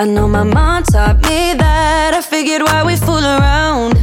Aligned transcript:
I 0.00 0.06
know 0.06 0.26
my 0.26 0.44
mom 0.44 0.82
taught 0.84 1.20
me 1.28 1.52
that. 1.58 2.14
I 2.14 2.22
figured 2.22 2.62
why 2.62 2.82
we 2.82 2.96
fool 2.96 3.22
around 3.22 3.98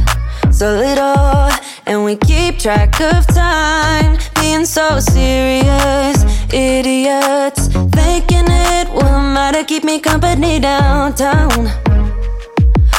so 0.54 0.70
little, 0.70 1.50
and 1.86 2.04
we 2.04 2.14
keep 2.14 2.60
track 2.60 3.00
of 3.00 3.26
time, 3.26 4.16
being 4.40 4.64
so 4.64 5.00
serious. 5.00 6.16
Idiots 6.54 7.66
thinking 7.98 8.46
it 8.46 8.88
will 8.94 9.20
matter, 9.34 9.64
keep 9.64 9.82
me 9.82 9.98
company 9.98 10.60
downtown 10.60 11.66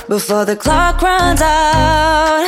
before 0.10 0.44
the 0.44 0.58
clock 0.58 1.02
runs 1.02 1.42
out. 1.42 2.44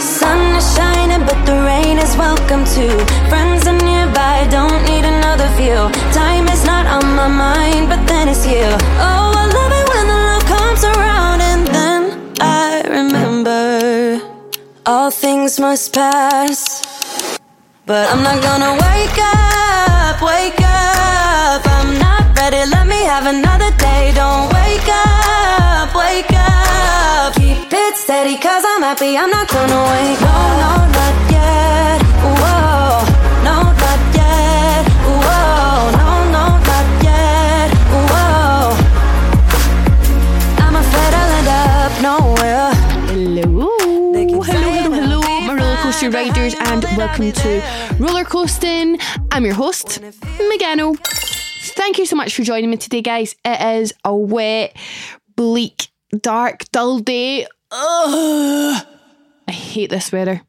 Sun 0.00 0.56
is 0.56 0.74
shining, 0.74 1.24
but 1.24 1.38
the 1.46 1.54
rain 1.62 1.96
is 1.96 2.16
welcome 2.16 2.64
too. 2.74 2.98
Friends 3.30 3.68
are 3.68 3.78
nearby, 3.78 4.48
don't 4.50 4.82
need 4.82 5.04
another 5.04 5.46
view. 5.54 5.78
Time 6.12 6.48
is 6.48 6.64
not 6.64 6.86
on 6.86 7.14
my 7.14 7.28
mind, 7.28 7.88
but 7.88 8.04
then 8.08 8.26
it's 8.28 8.44
you. 8.44 8.66
Oh, 8.98 9.09
all 15.10 15.16
things 15.16 15.58
must 15.58 15.92
pass. 15.92 16.82
But 17.84 18.04
I'm 18.12 18.22
not 18.22 18.38
gonna 18.48 18.72
wake 18.86 19.18
up, 19.18 20.16
wake 20.22 20.62
up. 20.62 21.60
I'm 21.76 21.98
not 21.98 22.22
ready, 22.38 22.62
let 22.70 22.86
me 22.86 23.00
have 23.12 23.26
another 23.26 23.70
day. 23.76 24.12
Don't 24.14 24.46
wake 24.58 24.88
up, 24.88 25.88
wake 26.02 26.32
up. 26.32 27.34
Keep 27.34 27.72
it 27.72 27.96
steady, 27.96 28.36
cause 28.36 28.62
I'm 28.72 28.82
happy. 28.82 29.16
I'm 29.16 29.30
not 29.30 29.48
gonna 29.48 29.82
wake 29.94 30.22
up. 30.22 30.52
No, 30.62 30.72
no, 30.94 30.99
riders, 46.08 46.54
and 46.58 46.84
welcome 46.96 47.30
to 47.30 47.96
Roller 47.98 48.24
Coasting. 48.24 48.98
I'm 49.30 49.44
your 49.44 49.54
host, 49.54 50.00
Megano. 50.00 50.96
Thank 51.74 51.98
you 51.98 52.06
so 52.06 52.16
much 52.16 52.34
for 52.34 52.42
joining 52.42 52.70
me 52.70 52.78
today, 52.78 53.02
guys. 53.02 53.36
It 53.44 53.82
is 53.82 53.92
a 54.04 54.14
wet, 54.14 54.74
bleak, 55.36 55.88
dark, 56.16 56.64
dull 56.72 57.00
day. 57.00 57.46
Ugh. 57.70 58.86
I 59.46 59.52
hate 59.52 59.90
this 59.90 60.10
weather. 60.10 60.42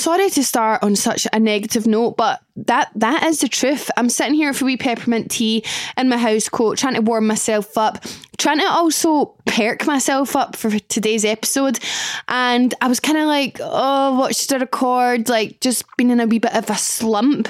Sorry 0.00 0.30
to 0.30 0.42
start 0.42 0.82
on 0.82 0.96
such 0.96 1.26
a 1.30 1.38
negative 1.38 1.86
note, 1.86 2.16
but 2.16 2.40
that 2.56 2.90
that 2.94 3.22
is 3.24 3.40
the 3.40 3.48
truth. 3.48 3.90
I'm 3.98 4.08
sitting 4.08 4.32
here 4.32 4.48
with 4.48 4.62
a 4.62 4.64
wee 4.64 4.78
peppermint 4.78 5.30
tea 5.30 5.62
in 5.98 6.08
my 6.08 6.16
house 6.16 6.48
coat, 6.48 6.78
trying 6.78 6.94
to 6.94 7.02
warm 7.02 7.26
myself 7.26 7.76
up, 7.76 8.02
trying 8.38 8.60
to 8.60 8.66
also 8.66 9.34
perk 9.44 9.86
myself 9.86 10.34
up 10.36 10.56
for 10.56 10.70
today's 10.70 11.26
episode. 11.26 11.80
And 12.28 12.74
I 12.80 12.88
was 12.88 12.98
kind 12.98 13.18
of 13.18 13.26
like, 13.26 13.58
oh, 13.60 14.30
should 14.32 14.54
I 14.54 14.56
record? 14.60 15.28
Like, 15.28 15.60
just 15.60 15.84
been 15.98 16.10
in 16.10 16.18
a 16.18 16.26
wee 16.26 16.38
bit 16.38 16.54
of 16.54 16.70
a 16.70 16.76
slump. 16.76 17.48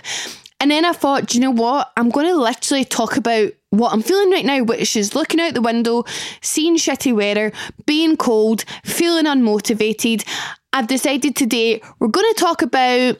And 0.59 0.72
then 0.72 0.84
I 0.84 0.93
thought, 0.93 1.27
do 1.27 1.39
you 1.39 1.43
know 1.43 1.53
what? 1.53 1.93
I'm 1.97 2.10
going 2.10 2.27
to 2.27 2.37
literally 2.37 2.84
talk 2.84 3.16
about 3.16 3.53
what 3.71 3.93
I'm 3.93 4.03
feeling 4.03 4.31
right 4.31 4.44
now, 4.44 4.65
which 4.65 4.97
is 4.97 5.15
looking 5.15 5.41
out 5.41 5.55
the 5.55 5.62
window, 5.62 6.05
seeing 6.43 6.77
shitty 6.77 7.15
weather, 7.15 7.53
being 7.87 8.16
cold, 8.16 8.65
feeling 8.84 9.25
unmotivated. 9.25 10.27
I've 10.73 10.87
decided 10.87 11.35
today 11.35 11.83
we're 11.99 12.09
going 12.09 12.33
to 12.35 12.41
talk 12.41 12.63
about. 12.63 13.19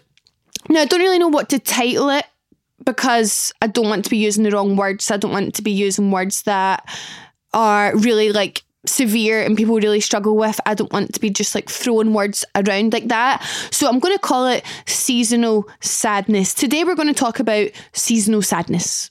Now, 0.69 0.81
I 0.81 0.85
don't 0.85 1.01
really 1.01 1.19
know 1.19 1.29
what 1.29 1.49
to 1.51 1.59
title 1.59 2.11
it 2.11 2.27
because 2.85 3.53
I 3.61 3.67
don't 3.67 3.89
want 3.89 4.05
to 4.05 4.11
be 4.11 4.19
using 4.19 4.45
the 4.45 4.51
wrong 4.51 4.77
words. 4.77 5.11
I 5.11 5.17
don't 5.17 5.33
want 5.33 5.55
to 5.55 5.63
be 5.63 5.73
using 5.73 6.11
words 6.11 6.43
that 6.43 6.89
are 7.53 7.97
really 7.97 8.31
like 8.31 8.63
severe 8.87 9.43
and 9.43 9.57
people 9.57 9.77
really 9.77 10.01
struggle 10.01 10.37
with. 10.37 10.61
I 10.65 10.75
don't 10.75 10.93
want 10.93 11.13
to 11.15 11.21
be 11.21 11.31
just 11.31 11.55
like 11.55 11.69
throwing 11.69 12.15
words 12.15 12.45
around 12.55 12.93
like 12.93 13.09
that. 13.09 13.43
So 13.71 13.89
I'm 13.89 13.99
going 13.99 14.15
to 14.15 14.23
call 14.23 14.47
it 14.47 14.65
seasonal 14.87 15.69
sadness. 15.81 16.55
Today 16.55 16.85
we're 16.85 16.95
going 16.95 17.09
to 17.09 17.15
talk 17.15 17.41
about 17.41 17.71
seasonal 17.93 18.43
sadness. 18.43 19.11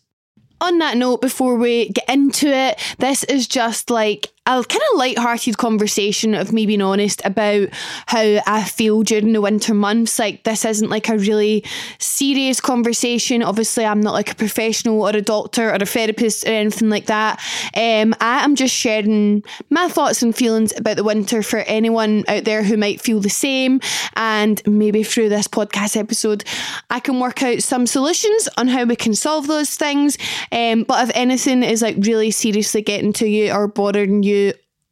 On 0.62 0.78
that 0.80 0.98
note, 0.98 1.22
before 1.22 1.56
we 1.56 1.90
get 1.90 2.10
into 2.10 2.48
it, 2.48 2.80
this 2.98 3.24
is 3.26 3.48
just 3.48 3.90
like 3.90 4.32
a 4.50 4.64
kind 4.64 4.82
of 4.92 4.98
light-hearted 4.98 5.58
conversation 5.58 6.34
of 6.34 6.52
me 6.52 6.66
being 6.66 6.82
honest 6.82 7.22
about 7.24 7.70
how 8.08 8.40
I 8.48 8.64
feel 8.64 9.04
during 9.04 9.34
the 9.34 9.42
winter 9.42 9.76
months. 9.76 10.18
Like 10.18 10.44
this 10.44 10.66
isn't 10.66 10.90
like 10.90 11.08
a 11.08 11.18
really 11.18 11.64
serious 12.00 12.59
conversation. 12.59 13.44
Obviously, 13.44 13.86
I'm 13.86 14.02
not 14.02 14.14
like 14.14 14.32
a 14.32 14.36
professional 14.36 15.02
or 15.04 15.12
a 15.12 15.22
doctor 15.22 15.70
or 15.70 15.76
a 15.76 15.86
therapist 15.86 16.46
or 16.46 16.52
anything 16.52 16.90
like 16.90 17.06
that. 17.06 17.40
Um, 17.76 18.16
I 18.20 18.44
am 18.44 18.56
just 18.56 18.74
sharing 18.74 19.44
my 19.70 19.88
thoughts 19.88 20.24
and 20.24 20.36
feelings 20.36 20.76
about 20.76 20.98
the 20.98 21.04
winter 21.04 21.44
for 21.44 21.59
anyone 21.59 22.24
out 22.28 22.46
there 22.46 22.64
who 22.64 22.76
might 22.76 23.02
feel 23.02 23.20
the 23.20 23.30
same. 23.30 23.80
And 24.16 24.62
maybe 24.66 25.04
through 25.04 25.30
this 25.30 25.48
podcast 25.48 25.96
episode, 25.96 26.44
I 26.90 27.00
can 27.00 27.20
work 27.20 27.44
out 27.44 27.62
some 27.62 27.86
solutions 27.86 28.50
on 28.58 28.68
how 28.68 28.85
we 28.85 28.96
can 28.96 29.14
solve 29.14 29.46
those 29.46 29.76
things. 29.76 30.18
Um, 30.52 30.84
but 30.84 31.08
if 31.08 31.16
anything 31.16 31.62
is 31.62 31.84
like 31.84 31.97
really 32.00 32.32
seriously 32.32 32.82
getting 32.82 33.14
to 33.14 33.28
you 33.28 33.53
or 33.53 33.68
bothering 33.68 34.23
you, 34.23 34.39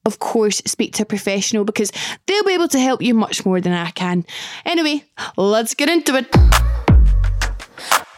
of 0.06 0.20
course, 0.20 0.62
speak 0.66 0.94
to 0.94 1.04
a 1.04 1.06
professional 1.06 1.66
because 1.66 1.92
they'll 2.26 2.44
be 2.46 2.54
able 2.54 2.70
to 2.70 2.80
help 2.80 3.02
you 3.02 3.14
much 3.14 3.46
more 3.46 3.60
than 3.60 3.74
I 3.74 3.92
can. 3.92 4.26
Anyway, 4.66 5.04
let's 5.36 5.74
get 5.74 5.90
into 5.90 6.16
it. 6.16 6.28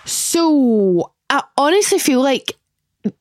So, 0.06 1.12
I 1.30 1.44
honestly 1.58 2.00
feel 2.00 2.22
like 2.22 2.54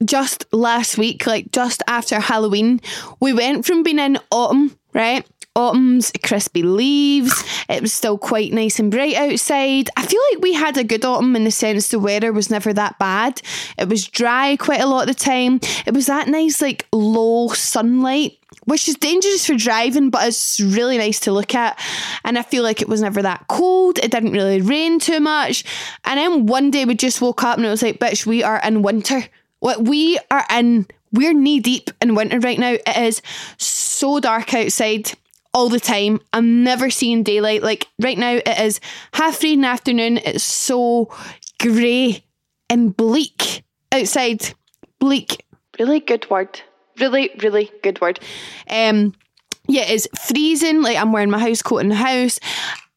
just 0.05 0.44
last 0.52 0.99
week, 0.99 1.26
like 1.26 1.50
just 1.52 1.82
after 1.87 2.20
Halloween, 2.20 2.81
we 3.20 3.32
went 3.32 3.64
from 3.64 3.82
being 3.82 3.99
in 3.99 4.19
autumn, 4.31 4.76
right? 4.93 5.26
Autumn's 5.54 6.12
crispy 6.24 6.62
leaves. 6.62 7.44
It 7.68 7.82
was 7.82 7.92
still 7.92 8.16
quite 8.16 8.52
nice 8.52 8.78
and 8.78 8.90
bright 8.90 9.16
outside. 9.16 9.90
I 9.96 10.06
feel 10.06 10.20
like 10.32 10.42
we 10.42 10.54
had 10.54 10.76
a 10.76 10.84
good 10.84 11.04
autumn 11.04 11.34
in 11.36 11.44
the 11.44 11.50
sense 11.50 11.88
the 11.88 11.98
weather 11.98 12.32
was 12.32 12.50
never 12.50 12.72
that 12.72 12.98
bad. 12.98 13.42
It 13.76 13.88
was 13.88 14.06
dry 14.06 14.56
quite 14.56 14.80
a 14.80 14.86
lot 14.86 15.08
of 15.08 15.16
the 15.16 15.22
time. 15.22 15.60
It 15.84 15.94
was 15.94 16.06
that 16.06 16.28
nice, 16.28 16.62
like 16.62 16.86
low 16.92 17.48
sunlight. 17.48 18.38
Which 18.64 18.86
is 18.86 18.96
dangerous 18.96 19.46
for 19.46 19.54
driving, 19.54 20.10
but 20.10 20.26
it's 20.28 20.60
really 20.60 20.98
nice 20.98 21.20
to 21.20 21.32
look 21.32 21.54
at. 21.54 21.80
And 22.22 22.38
I 22.38 22.42
feel 22.42 22.62
like 22.62 22.82
it 22.82 22.88
was 22.88 23.00
never 23.00 23.22
that 23.22 23.46
cold. 23.48 23.98
It 23.98 24.10
didn't 24.10 24.32
really 24.32 24.60
rain 24.60 24.98
too 24.98 25.20
much. 25.20 25.64
And 26.04 26.18
then 26.18 26.44
one 26.44 26.70
day 26.70 26.84
we 26.84 26.94
just 26.94 27.22
woke 27.22 27.42
up 27.42 27.56
and 27.56 27.66
it 27.66 27.70
was 27.70 27.82
like, 27.82 27.98
bitch, 27.98 28.26
we 28.26 28.42
are 28.42 28.60
in 28.62 28.82
winter. 28.82 29.24
What 29.60 29.84
we 29.84 30.18
are 30.30 30.44
in, 30.50 30.86
we're 31.12 31.32
knee 31.32 31.60
deep 31.60 31.90
in 32.02 32.14
winter 32.14 32.40
right 32.40 32.58
now. 32.58 32.72
It 32.72 32.96
is 32.98 33.22
so 33.56 34.20
dark 34.20 34.52
outside 34.52 35.12
all 35.54 35.68
the 35.68 35.80
time. 35.80 36.20
I'm 36.32 36.62
never 36.62 36.90
seeing 36.90 37.22
daylight. 37.22 37.62
Like 37.62 37.86
right 38.00 38.18
now, 38.18 38.34
it 38.34 38.60
is 38.60 38.80
half 39.12 39.36
three 39.36 39.54
in 39.54 39.62
the 39.62 39.68
afternoon. 39.68 40.18
It's 40.18 40.44
so 40.44 41.10
grey 41.60 42.24
and 42.70 42.96
bleak 42.96 43.64
outside. 43.92 44.54
Bleak. 44.98 45.44
Really 45.78 46.00
good 46.00 46.28
word. 46.30 46.60
Really, 46.98 47.30
really 47.40 47.70
good 47.82 48.00
word. 48.00 48.20
Um, 48.68 49.14
yeah, 49.68 49.82
it's 49.82 50.08
freezing. 50.26 50.82
Like 50.82 50.96
I'm 50.96 51.12
wearing 51.12 51.30
my 51.30 51.38
house 51.38 51.62
coat 51.62 51.78
in 51.78 51.88
the 51.88 51.94
house. 51.94 52.40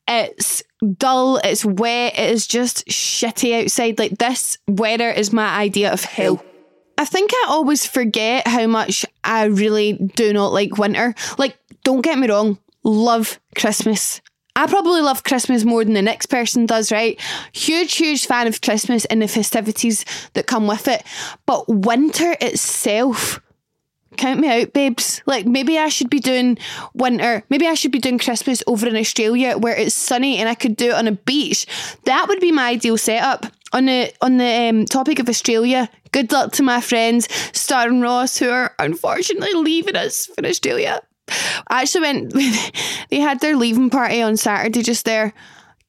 It's 0.07 0.63
dull. 0.97 1.37
It's 1.37 1.63
wet. 1.63 2.17
It 2.17 2.31
is 2.31 2.47
just 2.47 2.87
shitty 2.87 3.63
outside. 3.63 3.99
Like 3.99 4.17
this 4.17 4.57
weather 4.67 5.09
is 5.09 5.31
my 5.31 5.57
idea 5.57 5.91
of 5.91 6.03
hell. 6.03 6.43
I 6.97 7.05
think 7.05 7.31
I 7.33 7.45
always 7.49 7.85
forget 7.85 8.47
how 8.47 8.67
much 8.67 9.05
I 9.23 9.45
really 9.45 9.93
do 9.93 10.33
not 10.33 10.53
like 10.53 10.77
winter. 10.77 11.15
Like, 11.37 11.57
don't 11.83 12.01
get 12.01 12.17
me 12.17 12.29
wrong, 12.29 12.57
love 12.83 13.39
Christmas. 13.55 14.21
I 14.55 14.67
probably 14.67 15.01
love 15.01 15.23
Christmas 15.23 15.63
more 15.63 15.83
than 15.83 15.93
the 15.93 16.01
next 16.01 16.25
person 16.27 16.65
does, 16.65 16.91
right? 16.91 17.19
Huge, 17.53 17.95
huge 17.95 18.25
fan 18.25 18.47
of 18.47 18.61
Christmas 18.61 19.05
and 19.05 19.21
the 19.21 19.27
festivities 19.27 20.05
that 20.33 20.47
come 20.47 20.67
with 20.67 20.87
it. 20.87 21.03
But 21.45 21.69
winter 21.69 22.35
itself, 22.41 23.39
count 24.17 24.41
me 24.41 24.61
out, 24.61 24.73
babes. 24.73 25.21
Like 25.25 25.45
maybe 25.45 25.77
I 25.77 25.87
should 25.87 26.09
be 26.09 26.19
doing 26.19 26.57
winter, 26.93 27.43
maybe 27.49 27.67
I 27.67 27.75
should 27.75 27.91
be 27.91 27.99
doing 27.99 28.19
Christmas 28.19 28.61
over 28.67 28.87
in 28.87 28.95
Australia 28.95 29.57
where 29.57 29.75
it's 29.75 29.95
sunny 29.95 30.37
and 30.37 30.49
I 30.49 30.55
could 30.55 30.75
do 30.75 30.89
it 30.89 30.95
on 30.95 31.07
a 31.07 31.13
beach. 31.13 31.65
That 32.05 32.27
would 32.27 32.41
be 32.41 32.51
my 32.51 32.69
ideal 32.69 32.97
setup. 32.97 33.45
On 33.73 33.85
the 33.85 34.13
on 34.21 34.35
the 34.35 34.69
um, 34.69 34.85
topic 34.85 35.19
of 35.19 35.29
Australia, 35.29 35.89
good 36.11 36.29
luck 36.33 36.51
to 36.53 36.63
my 36.63 36.81
friends 36.81 37.29
Star 37.57 37.87
and 37.87 38.01
Ross 38.01 38.37
who 38.37 38.49
are 38.49 38.75
unfortunately 38.79 39.53
leaving 39.53 39.95
us 39.95 40.25
for 40.25 40.45
Australia. 40.45 41.01
I 41.27 41.81
actually 41.81 42.01
went. 42.01 42.33
They 43.09 43.19
had 43.19 43.41
their 43.41 43.57
leaving 43.57 43.89
party 43.89 44.21
on 44.21 44.37
Saturday 44.37 44.81
just 44.81 45.03
there, 45.03 45.33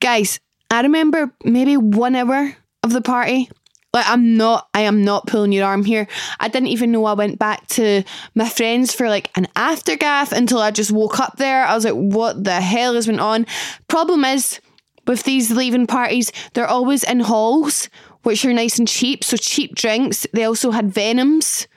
guys. 0.01 0.41
I 0.73 0.81
remember 0.81 1.33
maybe 1.45 1.77
one 1.77 2.17
hour 2.17 2.57
of 2.83 2.93
the 2.93 3.01
party. 3.01 3.49
Like 3.93 4.09
I'm 4.09 4.37
not, 4.37 4.69
I 4.75 4.81
am 4.83 5.05
not 5.05 5.29
pulling 5.29 5.53
your 5.53 5.67
arm 5.67 5.85
here. 5.85 6.09
I 6.41 6.49
didn't 6.49 6.69
even 6.69 6.91
know 6.91 7.05
I 7.05 7.13
went 7.13 7.39
back 7.39 7.67
to 7.69 8.03
my 8.35 8.49
friends 8.49 8.93
for 8.93 9.09
like 9.09 9.31
an 9.37 9.47
aftergaff 9.55 10.33
until 10.33 10.59
I 10.59 10.73
just 10.73 10.91
woke 10.91 11.21
up 11.21 11.37
there. 11.37 11.65
I 11.65 11.75
was 11.75 11.85
like, 11.85 11.95
what 11.95 12.43
the 12.43 12.61
hell 12.61 12.95
has 12.95 13.07
been 13.07 13.21
on? 13.21 13.47
Problem 13.87 14.25
is, 14.25 14.61
with 15.07 15.25
these 15.25 15.51
leaving 15.51 15.87
parties, 15.87 16.33
they're 16.55 16.67
always 16.67 17.05
in 17.05 17.21
halls, 17.21 17.89
which 18.23 18.45
are 18.45 18.53
nice 18.53 18.79
and 18.79 18.89
cheap. 18.89 19.23
So 19.23 19.37
cheap 19.37 19.75
drinks. 19.75 20.27
They 20.33 20.45
also 20.45 20.71
had 20.71 20.93
venoms. 20.93 21.69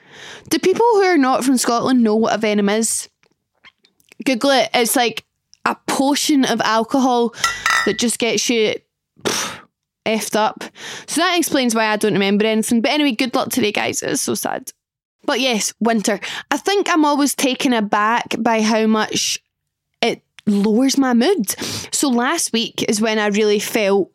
Do 0.48 0.58
people 0.58 0.86
who 0.92 1.02
are 1.02 1.18
not 1.18 1.44
from 1.44 1.58
Scotland 1.58 2.02
know 2.02 2.16
what 2.16 2.34
a 2.34 2.38
venom 2.38 2.68
is? 2.68 3.08
Google 4.24 4.50
it. 4.50 4.70
It's 4.74 4.96
like 4.96 5.24
a 5.64 5.76
potion 5.86 6.44
of 6.44 6.60
alcohol 6.60 7.34
that 7.84 7.98
just 7.98 8.18
gets 8.18 8.48
you 8.48 8.74
pff, 9.22 9.60
effed 10.06 10.36
up. 10.36 10.64
So 11.06 11.20
that 11.20 11.36
explains 11.38 11.74
why 11.74 11.86
I 11.86 11.96
don't 11.96 12.12
remember 12.12 12.44
anything. 12.46 12.80
But 12.80 12.92
anyway, 12.92 13.12
good 13.12 13.34
luck 13.34 13.50
today, 13.50 13.72
guys. 13.72 14.02
It's 14.02 14.22
so 14.22 14.34
sad. 14.34 14.72
But 15.24 15.40
yes, 15.40 15.74
winter. 15.80 16.20
I 16.50 16.56
think 16.56 16.88
I'm 16.88 17.04
always 17.04 17.34
taken 17.34 17.72
aback 17.72 18.36
by 18.38 18.62
how 18.62 18.86
much 18.86 19.42
it 20.00 20.22
lowers 20.46 20.96
my 20.96 21.14
mood. 21.14 21.50
So 21.92 22.08
last 22.08 22.52
week 22.52 22.84
is 22.88 23.00
when 23.00 23.18
I 23.18 23.26
really 23.26 23.58
felt 23.58 24.12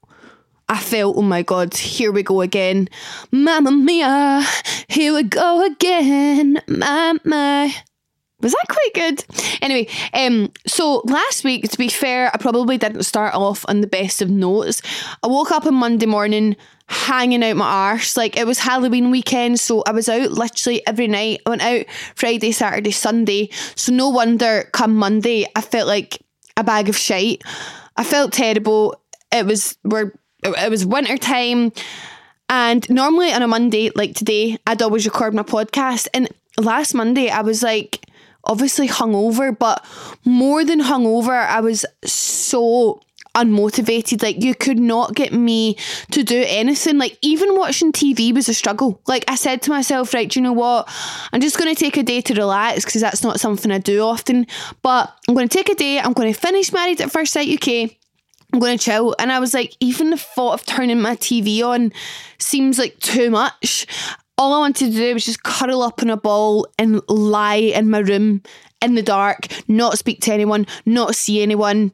I 0.72 0.80
felt, 0.80 1.18
oh 1.18 1.22
my 1.22 1.42
god, 1.42 1.76
here 1.76 2.14
we 2.14 2.24
go 2.24 2.40
again. 2.40 2.88
Mamma 3.30 3.72
mia, 3.72 4.42
here 4.88 5.14
we 5.14 5.24
go 5.24 5.66
again. 5.66 6.62
My, 6.70 7.18
my. 7.26 7.76
Was 8.42 8.54
that 8.54 8.66
quite 8.68 8.94
good? 8.94 9.26
Anyway, 9.62 9.88
um, 10.14 10.52
so 10.66 11.02
last 11.06 11.44
week, 11.44 11.70
to 11.70 11.78
be 11.78 11.90
fair, 11.90 12.32
I 12.34 12.38
probably 12.38 12.78
didn't 12.78 13.04
start 13.04 13.36
off 13.36 13.66
on 13.68 13.82
the 13.82 13.88
best 13.88 14.22
of 14.22 14.30
notes. 14.30 14.82
I 15.24 15.28
woke 15.28 15.52
up 15.52 15.66
on 15.66 15.76
Monday 15.76 16.06
morning 16.06 16.56
hanging 16.88 17.44
out 17.44 17.56
my 17.56 17.66
arse. 17.66 18.18
Like 18.18 18.38
it 18.38 18.46
was 18.46 18.60
Halloween 18.60 19.12
weekend, 19.12 19.60
so 19.60 19.84
I 19.88 19.92
was 19.92 20.10
out 20.10 20.32
literally 20.32 20.86
every 20.86 21.08
night. 21.08 21.42
I 21.46 21.50
went 21.50 21.62
out 21.62 21.86
Friday, 22.16 22.52
Saturday, 22.52 22.92
Sunday. 22.92 23.50
So 23.76 23.94
no 23.94 24.10
wonder 24.10 24.68
come 24.74 24.96
Monday 24.96 25.46
I 25.56 25.62
felt 25.62 25.88
like 25.88 26.22
a 26.58 26.64
bag 26.64 26.90
of 26.90 26.98
shite. 26.98 27.44
I 27.96 28.04
felt 28.04 28.34
terrible. 28.34 29.02
It 29.32 29.46
was 29.46 29.78
we're 29.84 30.12
it 30.44 30.70
was 30.70 30.86
winter 30.86 31.18
time. 31.18 31.72
And 32.50 32.88
normally 32.90 33.32
on 33.32 33.42
a 33.42 33.48
Monday, 33.48 33.92
like 33.96 34.16
today, 34.16 34.58
I'd 34.68 34.82
always 34.82 35.06
record 35.06 35.34
my 35.34 35.44
podcast. 35.44 36.10
And 36.14 36.28
last 36.58 36.94
Monday 36.94 37.30
I 37.30 37.42
was 37.42 37.64
like 37.64 38.06
obviously 38.44 38.88
hungover, 38.88 39.58
but 39.58 39.86
more 40.26 40.64
than 40.64 40.82
hungover, 40.82 41.48
I 41.48 41.62
was 41.62 41.86
so 42.04 43.02
unmotivated. 43.36 44.22
Like 44.22 44.44
you 44.44 44.56
could 44.56 44.80
not 44.80 45.16
get 45.16 45.34
me 45.34 45.78
to 46.12 46.24
do 46.24 46.44
anything. 46.48 46.98
Like 46.98 47.18
even 47.22 47.56
watching 47.56 47.92
TV 47.92 48.34
was 48.34 48.50
a 48.50 48.54
struggle. 48.54 49.02
Like 49.08 49.26
I 49.28 49.36
said 49.36 49.62
to 49.64 49.70
myself, 49.70 50.14
right, 50.14 50.30
do 50.30 50.40
you 50.40 50.44
know 50.44 50.54
what? 50.54 50.90
I'm 51.32 51.42
just 51.42 51.58
going 51.58 51.74
to 51.74 51.80
take 51.80 51.98
a 51.98 52.04
day 52.04 52.22
to 52.22 52.34
relax 52.34 52.86
because 52.86 53.02
that's 53.02 53.24
not 53.24 53.40
something 53.40 53.72
I 53.72 53.78
do 53.78 54.02
often. 54.02 54.48
But 54.82 55.14
I'm 55.28 55.36
going 55.36 55.48
to 55.48 55.58
take 55.58 55.70
a 55.70 55.76
day. 55.76 56.00
I'm 56.00 56.14
going 56.14 56.34
to 56.34 56.40
finish 56.40 56.72
Married 56.72 57.02
at 57.02 57.12
First 57.12 57.34
Sight 57.34 57.50
UK. 57.50 57.98
I'm 58.54 58.60
going 58.60 58.78
to 58.78 58.84
chill. 58.84 59.16
And 59.18 59.32
I 59.32 59.40
was 59.40 59.54
like, 59.54 59.76
even 59.80 60.10
the 60.10 60.18
thought 60.18 60.54
of 60.54 60.66
turning 60.66 61.00
my 61.00 61.16
TV 61.16 61.64
on 61.64 61.94
seems 62.38 62.78
like 62.78 63.00
too 63.00 63.30
much. 63.30 63.88
All 64.42 64.54
I 64.54 64.58
wanted 64.58 64.92
to 64.92 64.98
do 64.98 65.14
was 65.14 65.26
just 65.26 65.44
cuddle 65.44 65.84
up 65.84 66.02
in 66.02 66.10
a 66.10 66.18
ball 66.18 66.66
and 66.80 67.00
lie 67.08 67.58
in 67.58 67.92
my 67.92 68.00
room 68.00 68.42
in 68.82 68.96
the 68.96 69.04
dark, 69.04 69.46
not 69.68 70.00
speak 70.00 70.20
to 70.22 70.34
anyone, 70.34 70.66
not 70.84 71.16
see 71.16 71.44
anyone. 71.44 71.94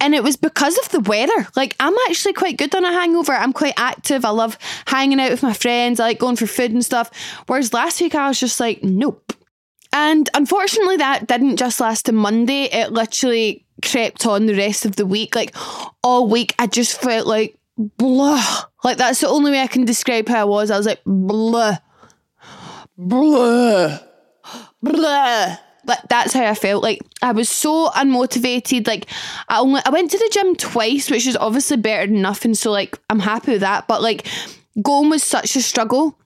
And 0.00 0.12
it 0.12 0.24
was 0.24 0.36
because 0.36 0.76
of 0.78 0.88
the 0.88 0.98
weather. 0.98 1.46
Like, 1.54 1.76
I'm 1.78 1.94
actually 2.08 2.32
quite 2.32 2.56
good 2.56 2.74
on 2.74 2.84
a 2.84 2.90
hangover. 2.90 3.34
I'm 3.34 3.52
quite 3.52 3.74
active. 3.76 4.24
I 4.24 4.30
love 4.30 4.58
hanging 4.88 5.20
out 5.20 5.30
with 5.30 5.44
my 5.44 5.52
friends. 5.52 6.00
I 6.00 6.06
like 6.06 6.18
going 6.18 6.34
for 6.34 6.48
food 6.48 6.72
and 6.72 6.84
stuff. 6.84 7.08
Whereas 7.46 7.72
last 7.72 8.00
week, 8.00 8.16
I 8.16 8.26
was 8.26 8.40
just 8.40 8.58
like, 8.58 8.82
nope. 8.82 9.32
And 9.92 10.28
unfortunately, 10.34 10.96
that 10.96 11.28
didn't 11.28 11.56
just 11.56 11.78
last 11.78 12.06
to 12.06 12.12
Monday. 12.12 12.64
It 12.64 12.90
literally 12.90 13.64
crept 13.84 14.26
on 14.26 14.46
the 14.46 14.56
rest 14.56 14.86
of 14.86 14.96
the 14.96 15.06
week. 15.06 15.36
Like, 15.36 15.54
all 16.02 16.26
week, 16.26 16.52
I 16.58 16.66
just 16.66 17.00
felt 17.00 17.28
like 17.28 17.56
blah. 17.76 18.64
Like, 18.86 18.98
that's 18.98 19.20
the 19.20 19.28
only 19.28 19.50
way 19.50 19.60
I 19.60 19.66
can 19.66 19.84
describe 19.84 20.28
how 20.28 20.42
I 20.42 20.44
was. 20.44 20.70
I 20.70 20.76
was 20.76 20.86
like, 20.86 21.00
blah. 21.04 21.78
Blah. 22.96 23.98
Blah. 24.80 25.56
Like 25.86 26.02
that's 26.08 26.32
how 26.32 26.44
I 26.44 26.54
felt. 26.54 26.84
Like 26.84 27.00
I 27.20 27.32
was 27.32 27.48
so 27.48 27.88
unmotivated. 27.90 28.86
Like 28.86 29.06
I 29.48 29.58
only 29.58 29.80
I 29.84 29.90
went 29.90 30.12
to 30.12 30.18
the 30.18 30.30
gym 30.32 30.54
twice, 30.54 31.10
which 31.10 31.26
is 31.26 31.36
obviously 31.36 31.76
better 31.78 32.06
than 32.06 32.22
nothing. 32.22 32.54
So 32.54 32.70
like 32.70 32.96
I'm 33.10 33.20
happy 33.20 33.52
with 33.52 33.60
that. 33.62 33.88
But 33.88 34.02
like 34.02 34.26
going 34.80 35.10
was 35.10 35.22
such 35.22 35.56
a 35.56 35.62
struggle. 35.62 36.18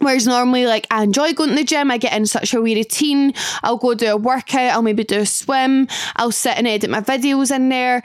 Whereas 0.00 0.28
normally, 0.28 0.64
like, 0.64 0.86
I 0.92 1.02
enjoy 1.02 1.32
going 1.32 1.50
to 1.50 1.56
the 1.56 1.64
gym, 1.64 1.90
I 1.90 1.98
get 1.98 2.16
in 2.16 2.24
such 2.24 2.54
a 2.54 2.60
wee 2.60 2.76
routine. 2.76 3.34
I'll 3.64 3.78
go 3.78 3.94
do 3.94 4.12
a 4.12 4.16
workout, 4.16 4.72
I'll 4.72 4.82
maybe 4.82 5.02
do 5.02 5.18
a 5.18 5.26
swim, 5.26 5.88
I'll 6.14 6.30
sit 6.30 6.56
and 6.56 6.68
edit 6.68 6.88
my 6.88 7.00
videos 7.00 7.52
in 7.52 7.68
there. 7.68 8.04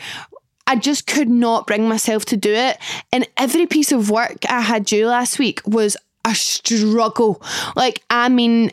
I 0.68 0.76
just 0.76 1.08
could 1.08 1.30
not 1.30 1.68
bring 1.68 1.88
myself 1.88 2.26
to 2.26 2.38
do 2.38 2.54
it. 2.54 2.78
And 3.12 3.28
every 3.38 3.66
piece 3.66 3.92
of 3.92 4.10
work 4.10 4.38
I 4.50 4.62
had 4.62 4.86
due 4.86 5.08
last 5.08 5.40
week 5.40 5.62
was 5.66 5.98
a 6.26 6.34
struggle. 6.34 7.42
Like, 7.76 8.02
I 8.10 8.30
mean, 8.30 8.72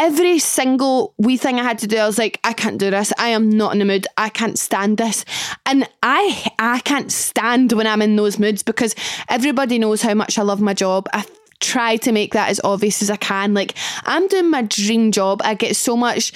every 0.00 0.38
single 0.38 1.14
wee 1.18 1.36
thing 1.36 1.60
I 1.60 1.62
had 1.62 1.78
to 1.80 1.86
do, 1.86 1.98
I 1.98 2.06
was 2.06 2.18
like, 2.18 2.40
I 2.44 2.52
can't 2.52 2.78
do 2.78 2.90
this. 2.90 3.12
I 3.18 3.28
am 3.28 3.50
not 3.50 3.72
in 3.72 3.78
the 3.78 3.84
mood. 3.84 4.06
I 4.16 4.30
can't 4.30 4.58
stand 4.58 4.98
this. 4.98 5.24
And 5.66 5.88
I 6.02 6.50
I 6.58 6.80
can't 6.80 7.12
stand 7.12 7.72
when 7.72 7.86
I'm 7.86 8.02
in 8.02 8.16
those 8.16 8.38
moods 8.38 8.62
because 8.62 8.94
everybody 9.28 9.78
knows 9.78 10.02
how 10.02 10.14
much 10.14 10.38
I 10.38 10.42
love 10.42 10.60
my 10.60 10.74
job. 10.74 11.08
I 11.12 11.24
try 11.60 11.96
to 11.96 12.12
make 12.12 12.32
that 12.32 12.48
as 12.48 12.60
obvious 12.64 13.02
as 13.02 13.10
I 13.10 13.16
can. 13.16 13.52
Like 13.54 13.74
I'm 14.04 14.26
doing 14.28 14.50
my 14.50 14.62
dream 14.62 15.12
job. 15.12 15.42
I 15.44 15.54
get 15.54 15.76
so 15.76 15.96
much 15.96 16.32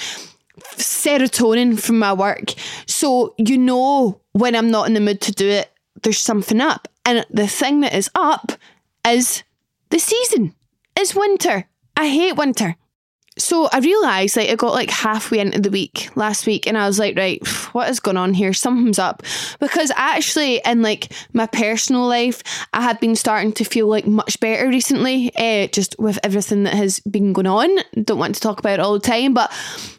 serotonin 0.76 1.80
from 1.80 1.98
my 1.98 2.12
work. 2.12 2.52
So 2.86 3.34
you 3.38 3.58
know 3.58 4.20
when 4.34 4.54
I'm 4.54 4.70
not 4.70 4.86
in 4.86 4.94
the 4.94 5.00
mood 5.00 5.20
to 5.22 5.32
do 5.32 5.48
it, 5.48 5.72
there's 6.02 6.18
something 6.18 6.60
up. 6.60 6.88
And 7.06 7.24
the 7.30 7.46
thing 7.46 7.80
that 7.80 7.94
is 7.94 8.10
up 8.14 8.52
is 9.06 9.44
the 9.90 9.98
season. 9.98 10.54
It's 10.96 11.14
winter. 11.14 11.68
I 11.96 12.08
hate 12.08 12.36
winter. 12.36 12.76
So 13.36 13.68
I 13.72 13.80
realised 13.80 14.36
like 14.36 14.48
I 14.48 14.54
got 14.54 14.74
like 14.74 14.90
halfway 14.90 15.40
into 15.40 15.60
the 15.60 15.70
week 15.70 16.08
last 16.14 16.46
week 16.46 16.68
and 16.68 16.78
I 16.78 16.86
was 16.86 17.00
like, 17.00 17.16
right, 17.16 17.44
what 17.72 17.88
is 17.88 17.98
going 17.98 18.16
on 18.16 18.32
here? 18.32 18.52
Something's 18.64 18.98
up. 18.98 19.22
Because 19.58 19.90
actually 19.96 20.60
in 20.64 20.82
like 20.82 21.12
my 21.32 21.46
personal 21.46 22.06
life, 22.06 22.42
I 22.72 22.82
had 22.82 23.00
been 23.00 23.16
starting 23.16 23.52
to 23.54 23.64
feel 23.64 23.88
like 23.88 24.06
much 24.06 24.38
better 24.38 24.68
recently, 24.68 25.34
uh, 25.36 25.66
just 25.68 25.96
with 25.98 26.18
everything 26.22 26.62
that 26.64 26.74
has 26.74 27.00
been 27.00 27.32
going 27.32 27.46
on. 27.46 27.78
Don't 28.04 28.18
want 28.18 28.36
to 28.36 28.40
talk 28.40 28.60
about 28.60 28.74
it 28.74 28.80
all 28.80 28.94
the 28.94 29.00
time, 29.00 29.34
but 29.34 29.50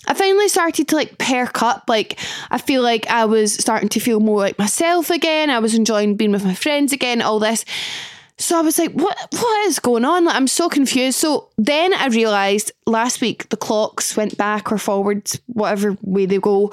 I 0.07 0.13
finally 0.13 0.47
started 0.47 0.87
to 0.87 0.95
like 0.95 1.17
perk 1.17 1.61
up. 1.61 1.85
Like 1.89 2.17
I 2.51 2.57
feel 2.57 2.83
like 2.83 3.05
I 3.07 3.25
was 3.25 3.53
starting 3.53 3.89
to 3.89 3.99
feel 3.99 4.21
more 4.21 4.39
like 4.39 4.57
myself 4.57 5.09
again. 5.09 5.49
I 5.49 5.59
was 5.59 5.75
enjoying 5.75 6.15
being 6.15 6.31
with 6.31 6.45
my 6.45 6.55
friends 6.55 6.93
again, 6.93 7.21
all 7.21 7.39
this. 7.39 7.65
So 8.37 8.57
I 8.57 8.61
was 8.61 8.77
like, 8.77 8.91
what 8.91 9.17
what 9.31 9.67
is 9.67 9.79
going 9.79 10.03
on? 10.03 10.25
Like 10.25 10.35
I'm 10.35 10.47
so 10.47 10.67
confused. 10.67 11.17
So 11.17 11.49
then 11.57 11.93
I 11.93 12.07
realised 12.07 12.71
last 12.85 13.21
week 13.21 13.49
the 13.49 13.57
clocks 13.57 14.17
went 14.17 14.37
back 14.37 14.71
or 14.71 14.77
forwards, 14.77 15.39
whatever 15.47 15.97
way 16.01 16.25
they 16.25 16.39
go. 16.39 16.71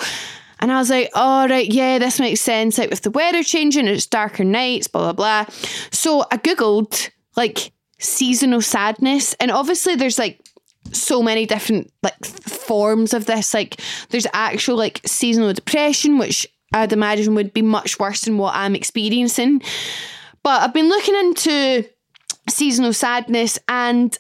And 0.59 0.71
I 0.71 0.79
was 0.79 0.91
like, 0.91 1.11
all 1.15 1.45
oh, 1.45 1.49
right, 1.49 1.67
yeah, 1.67 1.99
this 1.99 2.21
makes 2.21 2.41
sense. 2.41 2.79
Like 2.79 2.91
with 2.91 3.03
the 3.03 3.11
weather 3.11 3.43
changing, 3.43 3.89
it's 3.89 4.07
darker 4.07 4.45
nights, 4.45 4.87
blah, 4.87 5.13
blah, 5.13 5.45
blah. 5.45 5.55
So 5.91 6.25
I 6.31 6.37
Googled 6.37 7.11
like 7.37 7.73
seasonal 7.99 8.61
sadness. 8.61 9.35
And 9.35 9.51
obviously 9.51 9.97
there's 9.97 10.19
like 10.19 10.41
so 10.93 11.23
many 11.23 11.47
different 11.47 11.93
like 12.03 12.25
forms 12.25 13.15
of 13.15 13.27
this. 13.27 13.55
Like 13.55 13.81
there's 14.11 14.27
actual 14.33 14.77
like 14.77 15.01
seasonal 15.05 15.53
depression, 15.53 16.19
which 16.19 16.47
I'd 16.73 16.93
imagine 16.93 17.35
would 17.35 17.53
be 17.53 17.63
much 17.63 17.99
worse 17.99 18.23
than 18.23 18.39
what 18.39 18.55
I'm 18.55 18.75
experiencing. 18.75 19.63
But 20.43 20.63
I've 20.63 20.75
been 20.75 20.89
looking 20.89 21.15
into 21.15 21.89
seasonal 22.49 22.93
sadness 22.93 23.59
and 23.69 24.17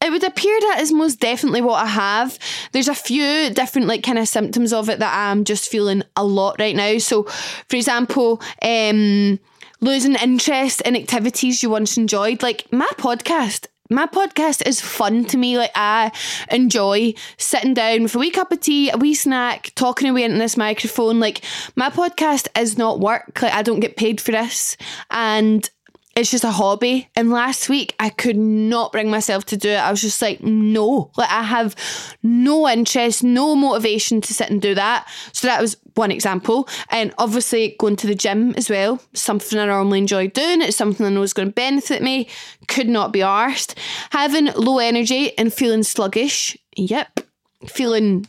it 0.00 0.10
would 0.10 0.24
appear 0.24 0.58
that 0.60 0.80
is 0.80 0.92
most 0.92 1.18
definitely 1.18 1.62
what 1.62 1.82
I 1.82 1.86
have. 1.86 2.38
There's 2.72 2.88
a 2.88 2.94
few 2.94 3.50
different 3.50 3.88
like 3.88 4.02
kind 4.02 4.18
of 4.18 4.28
symptoms 4.28 4.72
of 4.72 4.90
it 4.90 4.98
that 4.98 5.14
I'm 5.14 5.44
just 5.44 5.70
feeling 5.70 6.02
a 6.14 6.24
lot 6.24 6.56
right 6.58 6.76
now. 6.76 6.98
So, 6.98 7.22
for 7.22 7.76
example, 7.76 8.42
um, 8.60 9.40
losing 9.80 10.14
interest 10.16 10.82
in 10.82 10.94
activities 10.94 11.62
you 11.62 11.70
once 11.70 11.96
enjoyed, 11.96 12.42
like 12.42 12.70
my 12.70 12.88
podcast. 12.96 13.66
My 13.90 14.06
podcast 14.06 14.66
is 14.66 14.80
fun 14.80 15.26
to 15.26 15.36
me. 15.36 15.58
Like 15.58 15.72
I 15.74 16.10
enjoy 16.50 17.12
sitting 17.36 17.74
down 17.74 18.04
with 18.04 18.14
a 18.14 18.18
wee 18.18 18.30
cup 18.30 18.50
of 18.50 18.60
tea, 18.60 18.88
a 18.88 18.96
wee 18.96 19.12
snack, 19.12 19.72
talking 19.74 20.08
away 20.08 20.24
into 20.24 20.38
this 20.38 20.56
microphone. 20.56 21.20
Like 21.20 21.44
my 21.76 21.90
podcast 21.90 22.48
is 22.58 22.78
not 22.78 22.98
work. 22.98 23.42
Like 23.42 23.52
I 23.52 23.60
don't 23.60 23.80
get 23.80 23.98
paid 23.98 24.22
for 24.22 24.32
this, 24.32 24.78
and 25.10 25.68
it's 26.16 26.30
just 26.30 26.44
a 26.44 26.50
hobby. 26.50 27.08
And 27.16 27.30
last 27.30 27.68
week 27.68 27.94
I 27.98 28.08
could 28.08 28.36
not 28.36 28.92
bring 28.92 29.10
myself 29.10 29.44
to 29.46 29.56
do 29.56 29.70
it. 29.70 29.76
I 29.76 29.90
was 29.90 30.00
just 30.00 30.20
like, 30.22 30.42
no, 30.42 31.10
like 31.16 31.30
I 31.30 31.42
have 31.42 31.74
no 32.22 32.68
interest, 32.68 33.24
no 33.24 33.54
motivation 33.54 34.20
to 34.20 34.34
sit 34.34 34.50
and 34.50 34.62
do 34.62 34.74
that. 34.74 35.08
So 35.32 35.46
that 35.46 35.60
was 35.60 35.76
one 35.94 36.10
example. 36.10 36.68
And 36.90 37.12
obviously 37.18 37.76
going 37.78 37.96
to 37.96 38.06
the 38.06 38.14
gym 38.14 38.54
as 38.56 38.70
well, 38.70 39.00
something 39.12 39.58
I 39.58 39.66
normally 39.66 39.98
enjoy 39.98 40.28
doing. 40.28 40.62
It's 40.62 40.76
something 40.76 41.04
I 41.04 41.10
know 41.10 41.22
is 41.22 41.32
going 41.32 41.48
to 41.48 41.54
benefit 41.54 42.02
me. 42.02 42.28
Could 42.68 42.88
not 42.88 43.12
be 43.12 43.20
arsed. 43.20 43.74
Having 44.10 44.52
low 44.54 44.78
energy 44.78 45.36
and 45.38 45.52
feeling 45.52 45.82
sluggish. 45.82 46.56
Yep. 46.76 47.20
Feeling 47.66 48.26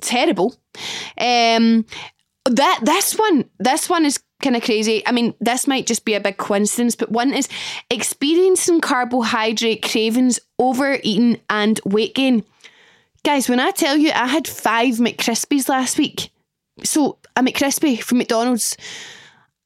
terrible. 0.00 0.54
Um 1.18 1.86
that 2.44 2.80
this 2.84 3.14
one 3.14 3.48
this 3.58 3.88
one 3.88 4.04
is 4.04 4.20
kind 4.42 4.56
of 4.56 4.62
crazy. 4.62 5.06
I 5.06 5.12
mean, 5.12 5.34
this 5.40 5.66
might 5.66 5.86
just 5.86 6.04
be 6.04 6.14
a 6.14 6.20
big 6.20 6.36
coincidence, 6.36 6.94
but 6.94 7.10
one 7.10 7.32
is 7.32 7.48
experiencing 7.90 8.80
carbohydrate 8.80 9.82
cravings, 9.82 10.38
overeating, 10.58 11.40
and 11.48 11.80
weight 11.84 12.14
gain. 12.14 12.44
Guys, 13.24 13.48
when 13.48 13.60
I 13.60 13.70
tell 13.70 13.96
you 13.96 14.10
I 14.10 14.26
had 14.26 14.46
five 14.46 14.94
McCrispies 14.96 15.68
last 15.68 15.98
week, 15.98 16.30
so 16.84 17.18
a 17.34 17.42
McCrispy 17.42 18.00
from 18.00 18.18
McDonald's. 18.18 18.76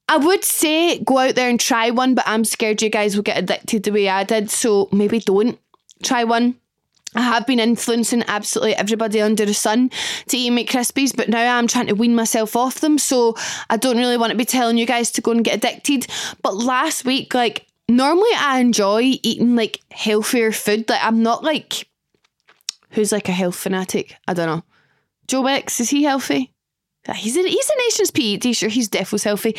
I 0.09 0.17
would 0.17 0.43
say 0.43 0.99
go 0.99 1.19
out 1.19 1.37
there 1.37 1.49
and 1.49 1.61
try 1.61 1.91
one, 1.91 2.17
but 2.17 2.25
I'm 2.27 2.45
scared 2.45 2.83
you 2.83 2.91
guys 2.91 3.15
will 3.15 3.23
get 3.23 3.39
addicted 3.39 3.85
the 3.85 3.93
way 3.93 4.09
I 4.09 4.25
did, 4.25 4.51
so 4.51 4.89
maybe 4.91 5.21
don't 5.21 5.57
try 6.03 6.25
one. 6.25 6.57
I 7.15 7.23
have 7.23 7.47
been 7.47 7.59
influencing 7.59 8.23
absolutely 8.29 8.77
everybody 8.77 9.21
under 9.21 9.45
the 9.45 9.55
sun 9.55 9.91
to 10.29 10.37
eat 10.37 10.53
McCrispies, 10.53 11.17
but 11.17 11.29
now 11.29 11.57
I'm 11.59 11.67
trying 11.67 11.89
to 11.89 11.95
wean 11.95 12.15
myself 12.15 12.55
off 12.55 12.81
them. 12.81 12.99
So 12.99 13.37
I 13.69 13.77
don't 13.77 13.97
really 13.97 14.17
want 14.17 14.31
to 14.31 14.37
be 14.37 14.45
telling 14.45 14.79
you 14.79 14.87
guys 14.87 15.11
to 15.13 15.21
go 15.21 15.33
and 15.33 15.45
get 15.45 15.57
addicted. 15.57 16.07
But 16.43 16.57
last 16.57 17.05
week, 17.05 17.35
like, 17.35 17.67
normally 17.89 18.31
I 18.37 18.61
enjoy 18.61 19.19
eating 19.23 19.57
like 19.57 19.81
healthier 19.91 20.53
food. 20.53 20.89
Like, 20.89 21.05
I'm 21.05 21.23
not 21.23 21.43
like, 21.43 21.89
who's 22.91 23.11
like 23.11 23.29
a 23.29 23.33
health 23.33 23.57
fanatic? 23.57 24.17
I 24.29 24.35
don't 24.35 24.47
know. 24.47 24.65
Joe 25.27 25.43
Wicks, 25.43 25.81
is 25.81 25.91
he 25.91 26.05
healthy? 26.05 26.53
He's 27.15 27.37
a, 27.37 27.43
he's 27.43 27.71
a 27.71 27.79
Nations 27.79 28.11
PE 28.11 28.37
t-shirt. 28.37 28.73
He's 28.73 28.89
definitely 28.89 29.29
healthy. 29.29 29.57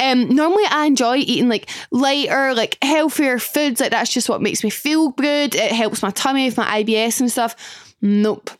Um, 0.00 0.34
normally 0.34 0.64
I 0.70 0.86
enjoy 0.86 1.16
eating 1.18 1.48
like 1.48 1.68
lighter, 1.90 2.54
like 2.54 2.78
healthier 2.82 3.38
foods. 3.38 3.80
Like 3.80 3.90
that's 3.90 4.12
just 4.12 4.28
what 4.28 4.42
makes 4.42 4.64
me 4.64 4.70
feel 4.70 5.10
good. 5.10 5.54
It 5.54 5.72
helps 5.72 6.02
my 6.02 6.10
tummy 6.10 6.46
with 6.46 6.56
my 6.56 6.82
IBS 6.82 7.20
and 7.20 7.30
stuff. 7.30 7.94
Nope. 8.00 8.50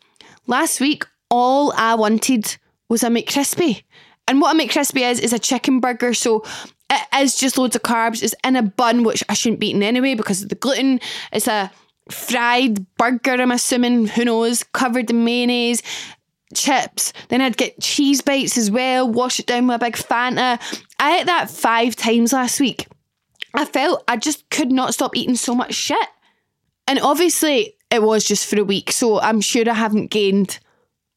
Last 0.47 0.79
week, 0.79 1.05
all 1.29 1.73
I 1.75 1.95
wanted 1.95 2.57
was 2.89 3.03
a 3.03 3.07
McCrispy. 3.07 3.83
And 4.27 4.39
what 4.39 4.55
a 4.55 4.59
McCrispy 4.59 5.01
is, 5.09 5.19
is 5.19 5.33
a 5.33 5.39
chicken 5.39 5.79
burger. 5.79 6.13
So 6.13 6.43
it 6.89 7.07
is 7.17 7.35
just 7.35 7.57
loads 7.57 7.75
of 7.75 7.81
carbs. 7.81 8.21
It's 8.21 8.35
in 8.43 8.55
a 8.55 8.61
bun, 8.61 9.03
which 9.03 9.23
I 9.27 9.33
shouldn't 9.33 9.59
be 9.59 9.69
eating 9.69 9.83
anyway 9.83 10.13
because 10.13 10.43
of 10.43 10.49
the 10.49 10.55
gluten. 10.55 10.99
It's 11.31 11.47
a 11.47 11.71
fried 12.09 12.85
burger, 12.97 13.33
I'm 13.33 13.51
assuming, 13.51 14.07
who 14.07 14.25
knows, 14.25 14.63
covered 14.63 15.09
in 15.09 15.23
mayonnaise 15.23 15.81
chips. 16.53 17.13
Then 17.29 17.41
I'd 17.41 17.57
get 17.57 17.81
cheese 17.81 18.21
bites 18.21 18.57
as 18.57 18.71
well, 18.71 19.09
wash 19.09 19.39
it 19.39 19.47
down 19.47 19.67
with 19.67 19.75
a 19.75 19.85
big 19.85 19.95
Fanta. 19.95 20.59
I 20.99 21.19
ate 21.19 21.25
that 21.25 21.49
five 21.49 21.95
times 21.95 22.33
last 22.33 22.59
week. 22.59 22.87
I 23.53 23.65
felt 23.65 24.03
I 24.07 24.17
just 24.17 24.49
could 24.49 24.71
not 24.71 24.93
stop 24.93 25.15
eating 25.15 25.35
so 25.35 25.53
much 25.53 25.73
shit. 25.73 26.07
And 26.87 26.99
obviously, 26.99 27.75
it 27.89 28.01
was 28.01 28.23
just 28.23 28.47
for 28.47 28.59
a 28.59 28.63
week, 28.63 28.91
so 28.91 29.19
I'm 29.19 29.41
sure 29.41 29.69
I 29.69 29.73
haven't 29.73 30.11
gained 30.11 30.59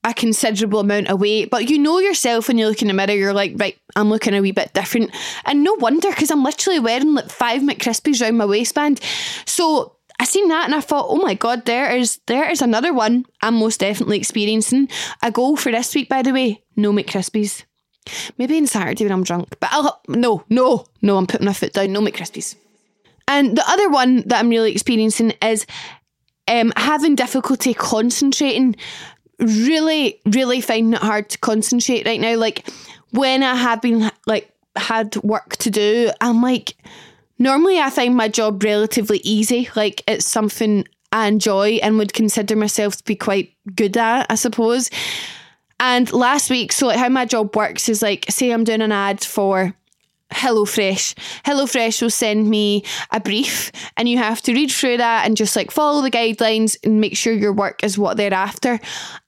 a 0.04 0.12
considerable 0.12 0.80
amount 0.80 1.08
of 1.08 1.20
weight. 1.20 1.50
But 1.50 1.70
you 1.70 1.78
know 1.78 1.98
yourself 1.98 2.48
when 2.48 2.58
you 2.58 2.68
look 2.68 2.82
in 2.82 2.88
the 2.88 2.94
mirror, 2.94 3.12
you're 3.12 3.32
like, 3.32 3.54
right, 3.56 3.78
I'm 3.96 4.10
looking 4.10 4.34
a 4.34 4.40
wee 4.40 4.52
bit 4.52 4.74
different. 4.74 5.10
And 5.46 5.64
no 5.64 5.72
wonder, 5.74 6.10
because 6.10 6.30
I'm 6.30 6.44
literally 6.44 6.78
wearing 6.78 7.14
like 7.14 7.30
five 7.30 7.62
McCrispies 7.62 8.20
around 8.20 8.36
my 8.36 8.44
waistband. 8.44 9.00
So 9.46 9.93
I 10.18 10.24
seen 10.24 10.48
that 10.48 10.66
and 10.66 10.74
I 10.74 10.80
thought, 10.80 11.06
oh 11.08 11.16
my 11.16 11.34
god, 11.34 11.66
there 11.66 11.94
is 11.94 12.20
there 12.26 12.48
is 12.48 12.62
another 12.62 12.94
one 12.94 13.26
I'm 13.42 13.56
most 13.56 13.80
definitely 13.80 14.18
experiencing. 14.18 14.88
A 15.22 15.30
goal 15.30 15.56
for 15.56 15.72
this 15.72 15.94
week, 15.94 16.08
by 16.08 16.22
the 16.22 16.32
way, 16.32 16.62
no 16.76 16.92
McCrispies. 16.92 17.64
Maybe 18.38 18.56
on 18.58 18.66
Saturday 18.66 19.04
when 19.04 19.12
I'm 19.12 19.24
drunk, 19.24 19.56
but 19.60 19.70
I'll 19.72 20.00
no, 20.08 20.44
no, 20.48 20.86
no. 21.02 21.16
I'm 21.16 21.26
putting 21.26 21.46
my 21.46 21.52
foot 21.52 21.72
down. 21.72 21.92
No 21.92 22.00
McCrispies. 22.00 22.54
And 23.26 23.56
the 23.56 23.64
other 23.66 23.88
one 23.88 24.22
that 24.28 24.38
I'm 24.40 24.50
really 24.50 24.72
experiencing 24.72 25.30
is 25.42 25.66
um, 26.46 26.72
having 26.76 27.14
difficulty 27.14 27.74
concentrating. 27.74 28.76
Really, 29.40 30.20
really 30.26 30.60
finding 30.60 30.92
it 30.92 31.00
hard 31.00 31.28
to 31.30 31.38
concentrate 31.38 32.06
right 32.06 32.20
now. 32.20 32.36
Like 32.36 32.68
when 33.10 33.42
I 33.42 33.56
have 33.56 33.80
been 33.82 34.10
like 34.26 34.52
had 34.76 35.16
work 35.16 35.56
to 35.56 35.70
do, 35.70 36.10
I'm 36.20 36.40
like 36.40 36.76
Normally, 37.38 37.78
I 37.78 37.90
find 37.90 38.16
my 38.16 38.28
job 38.28 38.62
relatively 38.62 39.20
easy. 39.24 39.68
Like 39.74 40.02
it's 40.06 40.26
something 40.26 40.86
I 41.12 41.26
enjoy 41.26 41.78
and 41.82 41.98
would 41.98 42.12
consider 42.12 42.56
myself 42.56 42.96
to 42.96 43.04
be 43.04 43.16
quite 43.16 43.54
good 43.74 43.96
at, 43.96 44.26
I 44.30 44.34
suppose. 44.34 44.90
And 45.80 46.12
last 46.12 46.50
week, 46.50 46.72
so 46.72 46.86
like 46.86 46.98
how 46.98 47.08
my 47.08 47.24
job 47.24 47.54
works 47.56 47.88
is 47.88 48.02
like, 48.02 48.26
say 48.30 48.50
I'm 48.50 48.64
doing 48.64 48.82
an 48.82 48.92
ad 48.92 49.22
for 49.22 49.74
HelloFresh. 50.34 51.14
HelloFresh 51.44 52.02
will 52.02 52.10
send 52.10 52.50
me 52.50 52.84
a 53.10 53.20
brief 53.20 53.70
and 53.96 54.08
you 54.08 54.18
have 54.18 54.42
to 54.42 54.52
read 54.52 54.70
through 54.70 54.98
that 54.98 55.26
and 55.26 55.36
just 55.36 55.56
like 55.56 55.70
follow 55.70 56.02
the 56.02 56.10
guidelines 56.10 56.76
and 56.84 57.00
make 57.00 57.16
sure 57.16 57.32
your 57.32 57.52
work 57.52 57.82
is 57.84 57.96
what 57.96 58.16
they're 58.16 58.34
after. 58.34 58.80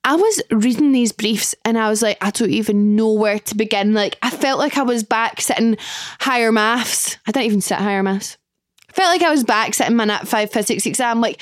I 0.04 0.16
was 0.16 0.42
reading 0.50 0.92
these 0.92 1.12
briefs 1.12 1.54
and 1.64 1.78
I 1.78 1.88
was 1.88 2.02
like, 2.02 2.18
I 2.20 2.30
don't 2.30 2.50
even 2.50 2.96
know 2.96 3.12
where 3.12 3.38
to 3.38 3.56
begin. 3.56 3.94
Like, 3.94 4.18
I 4.22 4.30
felt 4.30 4.58
like 4.58 4.76
I 4.76 4.82
was 4.82 5.04
back 5.04 5.40
sitting 5.40 5.76
higher 6.20 6.52
maths. 6.52 7.16
I 7.26 7.32
don't 7.32 7.44
even 7.44 7.60
sit 7.60 7.78
higher 7.78 8.02
maths. 8.02 8.36
I 8.88 8.92
felt 8.92 9.08
like 9.08 9.22
I 9.22 9.30
was 9.30 9.44
back 9.44 9.74
sitting 9.74 9.96
my 9.96 10.04
Nat 10.04 10.28
5 10.28 10.50
physics 10.50 10.86
exam. 10.86 11.20
Like, 11.20 11.40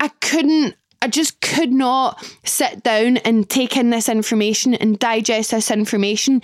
I 0.00 0.08
couldn't 0.20 0.76
I 1.04 1.08
just 1.08 1.42
could 1.42 1.70
not 1.70 2.24
sit 2.44 2.82
down 2.82 3.18
and 3.18 3.48
take 3.48 3.76
in 3.76 3.90
this 3.90 4.08
information 4.08 4.72
and 4.72 4.98
digest 4.98 5.50
this 5.50 5.70
information 5.70 6.40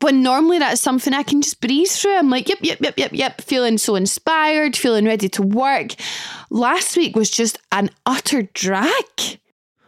when 0.00 0.22
normally 0.22 0.58
that's 0.58 0.80
something 0.80 1.12
I 1.12 1.22
can 1.22 1.42
just 1.42 1.60
breeze 1.60 2.00
through. 2.00 2.16
I'm 2.16 2.30
like, 2.30 2.48
yep, 2.48 2.58
yep, 2.62 2.78
yep, 2.80 2.94
yep, 2.96 3.12
yep, 3.12 3.40
feeling 3.40 3.78
so 3.78 3.96
inspired, 3.96 4.76
feeling 4.76 5.04
ready 5.04 5.28
to 5.30 5.42
work. 5.42 5.94
Last 6.50 6.96
week 6.96 7.16
was 7.16 7.30
just 7.30 7.58
an 7.72 7.90
utter 8.06 8.42
drag. 8.54 9.40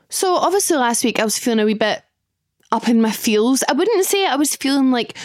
So 0.09 0.35
obviously 0.35 0.76
last 0.76 1.05
week 1.05 1.21
I 1.21 1.25
was 1.25 1.38
feeling 1.38 1.61
a 1.61 1.64
wee 1.64 1.75
bit 1.75 2.02
up 2.73 2.88
in 2.88 3.00
my 3.00 3.11
feels. 3.11 3.62
I 3.69 3.73
wouldn't 3.73 4.05
say 4.05 4.26
I 4.26 4.37
was 4.37 4.57
feeling 4.57 4.90
like 4.90 5.17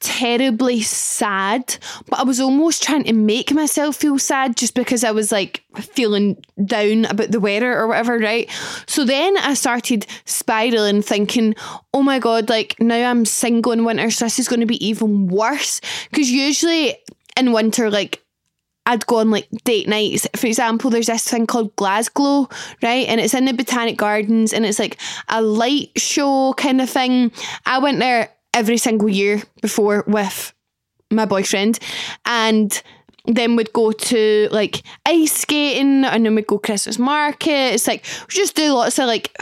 terribly 0.00 0.80
sad, 0.82 1.76
but 2.08 2.20
I 2.20 2.22
was 2.24 2.40
almost 2.40 2.82
trying 2.82 3.04
to 3.04 3.12
make 3.12 3.52
myself 3.52 3.96
feel 3.96 4.18
sad 4.18 4.56
just 4.56 4.74
because 4.74 5.04
I 5.04 5.10
was 5.10 5.32
like 5.32 5.62
feeling 5.76 6.42
down 6.64 7.04
about 7.06 7.30
the 7.30 7.40
weather 7.40 7.76
or 7.76 7.86
whatever, 7.86 8.18
right? 8.18 8.50
So 8.86 9.04
then 9.04 9.36
I 9.38 9.54
started 9.54 10.06
spiraling, 10.24 11.02
thinking, 11.02 11.54
oh 11.94 12.02
my 12.02 12.18
God, 12.18 12.48
like 12.48 12.76
now 12.80 13.10
I'm 13.10 13.24
single 13.24 13.72
in 13.72 13.84
winter, 13.84 14.10
so 14.10 14.24
this 14.24 14.38
is 14.38 14.48
going 14.48 14.60
to 14.60 14.66
be 14.66 14.84
even 14.86 15.28
worse. 15.28 15.80
Because 16.10 16.30
usually 16.30 16.96
in 17.36 17.52
winter, 17.52 17.90
like 17.90 18.22
I'd 18.86 19.06
go 19.06 19.16
on 19.18 19.30
like 19.30 19.48
date 19.64 19.88
nights. 19.88 20.28
For 20.36 20.46
example, 20.46 20.90
there's 20.90 21.08
this 21.08 21.28
thing 21.28 21.46
called 21.46 21.74
Glasgow, 21.74 22.48
right? 22.82 23.06
And 23.08 23.20
it's 23.20 23.34
in 23.34 23.44
the 23.44 23.52
Botanic 23.52 23.96
Gardens 23.96 24.52
and 24.52 24.64
it's 24.64 24.78
like 24.78 24.98
a 25.28 25.42
light 25.42 25.90
show 25.96 26.54
kind 26.56 26.80
of 26.80 26.88
thing. 26.88 27.32
I 27.66 27.78
went 27.80 27.98
there 27.98 28.30
every 28.56 28.78
single 28.78 29.08
year 29.08 29.42
before 29.60 30.02
with 30.06 30.54
my 31.10 31.26
boyfriend 31.26 31.78
and 32.24 32.82
then 33.26 33.54
we'd 33.54 33.72
go 33.72 33.92
to 33.92 34.48
like 34.50 34.82
ice 35.04 35.32
skating 35.32 36.04
and 36.04 36.24
then 36.24 36.34
we'd 36.34 36.46
go 36.46 36.58
Christmas 36.58 36.98
market. 36.98 37.74
It's 37.74 37.86
like 37.86 38.04
we 38.28 38.34
just 38.34 38.56
do 38.56 38.72
lots 38.72 38.98
of 38.98 39.06
like 39.06 39.36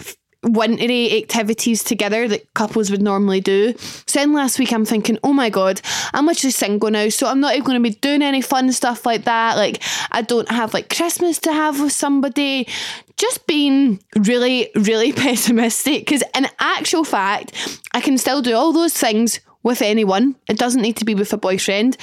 wintry 0.45 1.17
activities 1.23 1.83
together 1.83 2.29
that 2.29 2.53
couples 2.55 2.91
would 2.91 3.03
normally 3.03 3.41
do. 3.41 3.75
So 4.07 4.21
then 4.21 4.33
last 4.33 4.59
week 4.59 4.73
I'm 4.73 4.85
thinking, 4.85 5.19
oh 5.23 5.33
my 5.33 5.51
god, 5.51 5.81
I'm 6.13 6.27
literally 6.27 6.53
single 6.53 6.91
now, 6.91 7.09
so 7.09 7.27
I'm 7.27 7.41
not 7.41 7.55
even 7.55 7.65
going 7.65 7.83
to 7.83 7.91
be 7.91 7.97
doing 7.97 8.23
any 8.23 8.41
fun 8.41 8.73
stuff 8.73 9.07
like 9.07 9.25
that. 9.25 9.57
Like 9.57 9.83
I 10.11 10.23
don't 10.23 10.51
have 10.51 10.75
like 10.75 10.95
Christmas 10.95 11.39
to 11.41 11.53
have 11.53 11.81
with 11.81 11.93
somebody. 11.93 12.69
Just 13.17 13.47
being 13.47 14.03
really, 14.27 14.71
really 14.75 15.13
pessimistic 15.25 16.03
because 16.05 16.23
in 16.37 16.47
actual 16.59 17.05
fact, 17.05 17.81
I 17.93 18.01
can 18.01 18.19
still 18.19 18.43
do 18.43 18.55
all 18.55 18.73
those 18.73 18.95
things 18.95 19.41
with 19.65 19.83
anyone. 19.83 20.37
It 20.49 20.59
doesn't 20.59 20.83
need 20.83 20.97
to 20.99 21.05
be 21.05 21.15
with 21.15 21.33
a 21.33 21.37
boyfriend. 21.37 21.97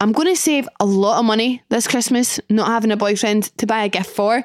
I'm 0.00 0.12
going 0.12 0.28
to 0.28 0.36
save 0.36 0.68
a 0.78 0.84
lot 0.84 1.18
of 1.18 1.24
money 1.24 1.62
this 1.70 1.88
Christmas 1.88 2.38
not 2.50 2.68
having 2.68 2.92
a 2.92 2.96
boyfriend 2.96 3.44
to 3.58 3.66
buy 3.66 3.84
a 3.84 3.88
gift 3.88 4.10
for. 4.10 4.44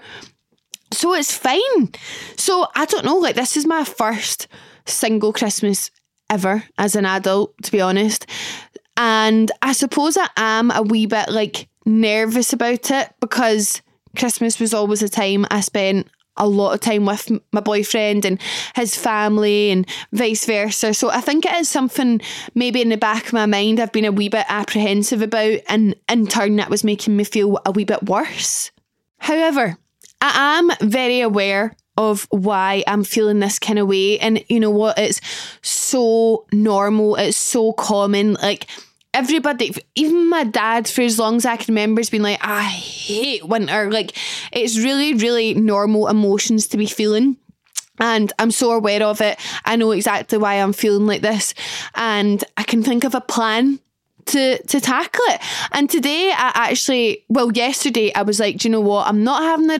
So 0.91 1.13
it's 1.13 1.35
fine. 1.35 1.91
So 2.37 2.67
I 2.75 2.85
don't 2.85 3.05
know, 3.05 3.17
like 3.17 3.35
this 3.35 3.57
is 3.57 3.65
my 3.65 3.83
first 3.83 4.47
single 4.85 5.33
Christmas 5.33 5.91
ever 6.29 6.63
as 6.77 6.95
an 6.95 7.05
adult, 7.05 7.53
to 7.63 7.71
be 7.71 7.81
honest. 7.81 8.25
And 8.97 9.51
I 9.61 9.73
suppose 9.73 10.17
I 10.17 10.27
am 10.37 10.71
a 10.71 10.81
wee 10.81 11.05
bit 11.05 11.29
like 11.29 11.67
nervous 11.85 12.53
about 12.53 12.91
it 12.91 13.13
because 13.19 13.81
Christmas 14.17 14.59
was 14.59 14.73
always 14.73 15.01
a 15.01 15.09
time 15.09 15.45
I 15.49 15.61
spent 15.61 16.07
a 16.37 16.47
lot 16.47 16.73
of 16.73 16.79
time 16.79 17.05
with 17.05 17.29
my 17.51 17.59
boyfriend 17.59 18.25
and 18.25 18.41
his 18.75 18.95
family 18.95 19.69
and 19.69 19.87
vice 20.11 20.45
versa. 20.45 20.93
So 20.93 21.09
I 21.09 21.21
think 21.21 21.45
it 21.45 21.53
is 21.53 21.69
something 21.69 22.21
maybe 22.55 22.81
in 22.81 22.89
the 22.89 22.97
back 22.97 23.27
of 23.27 23.33
my 23.33 23.45
mind 23.45 23.79
I've 23.79 23.91
been 23.91 24.05
a 24.05 24.11
wee 24.11 24.29
bit 24.29 24.45
apprehensive 24.47 25.21
about, 25.21 25.59
and 25.67 25.95
in 26.09 26.27
turn, 26.27 26.55
that 26.55 26.69
was 26.69 26.83
making 26.83 27.15
me 27.15 27.23
feel 27.23 27.59
a 27.65 27.71
wee 27.71 27.85
bit 27.85 28.03
worse. 28.03 28.71
However, 29.17 29.77
I 30.21 30.59
am 30.59 30.71
very 30.81 31.21
aware 31.21 31.75
of 31.97 32.27
why 32.29 32.83
I'm 32.87 33.03
feeling 33.03 33.39
this 33.39 33.59
kind 33.59 33.79
of 33.79 33.87
way. 33.87 34.19
And 34.19 34.43
you 34.47 34.59
know 34.59 34.71
what? 34.71 34.97
It's 34.97 35.19
so 35.61 36.45
normal, 36.51 37.15
it's 37.15 37.37
so 37.37 37.73
common. 37.73 38.33
Like, 38.35 38.67
everybody, 39.13 39.73
even 39.95 40.29
my 40.29 40.43
dad, 40.43 40.87
for 40.87 41.01
as 41.01 41.19
long 41.19 41.35
as 41.37 41.45
I 41.45 41.57
can 41.57 41.73
remember, 41.73 41.99
has 41.99 42.09
been 42.09 42.23
like, 42.23 42.39
I 42.41 42.63
hate 42.63 43.45
winter. 43.45 43.91
Like, 43.91 44.15
it's 44.51 44.77
really, 44.77 45.13
really 45.15 45.53
normal 45.53 46.07
emotions 46.07 46.67
to 46.69 46.77
be 46.77 46.85
feeling. 46.85 47.37
And 47.99 48.33
I'm 48.39 48.51
so 48.51 48.71
aware 48.71 49.03
of 49.03 49.21
it. 49.21 49.37
I 49.65 49.75
know 49.75 49.91
exactly 49.91 50.37
why 50.37 50.55
I'm 50.55 50.73
feeling 50.73 51.05
like 51.05 51.21
this. 51.21 51.53
And 51.93 52.43
I 52.57 52.63
can 52.63 52.83
think 52.83 53.03
of 53.03 53.13
a 53.13 53.21
plan 53.21 53.79
to 54.27 54.61
to 54.63 54.79
tackle 54.79 55.23
it. 55.27 55.41
And 55.71 55.89
today 55.89 56.31
I 56.31 56.51
actually 56.69 57.25
well 57.27 57.51
yesterday 57.51 58.13
I 58.13 58.21
was 58.21 58.39
like, 58.39 58.57
do 58.57 58.67
you 58.67 58.71
know 58.71 58.81
what? 58.81 59.07
I'm 59.07 59.23
not 59.23 59.43
having 59.43 59.67
the 59.67 59.79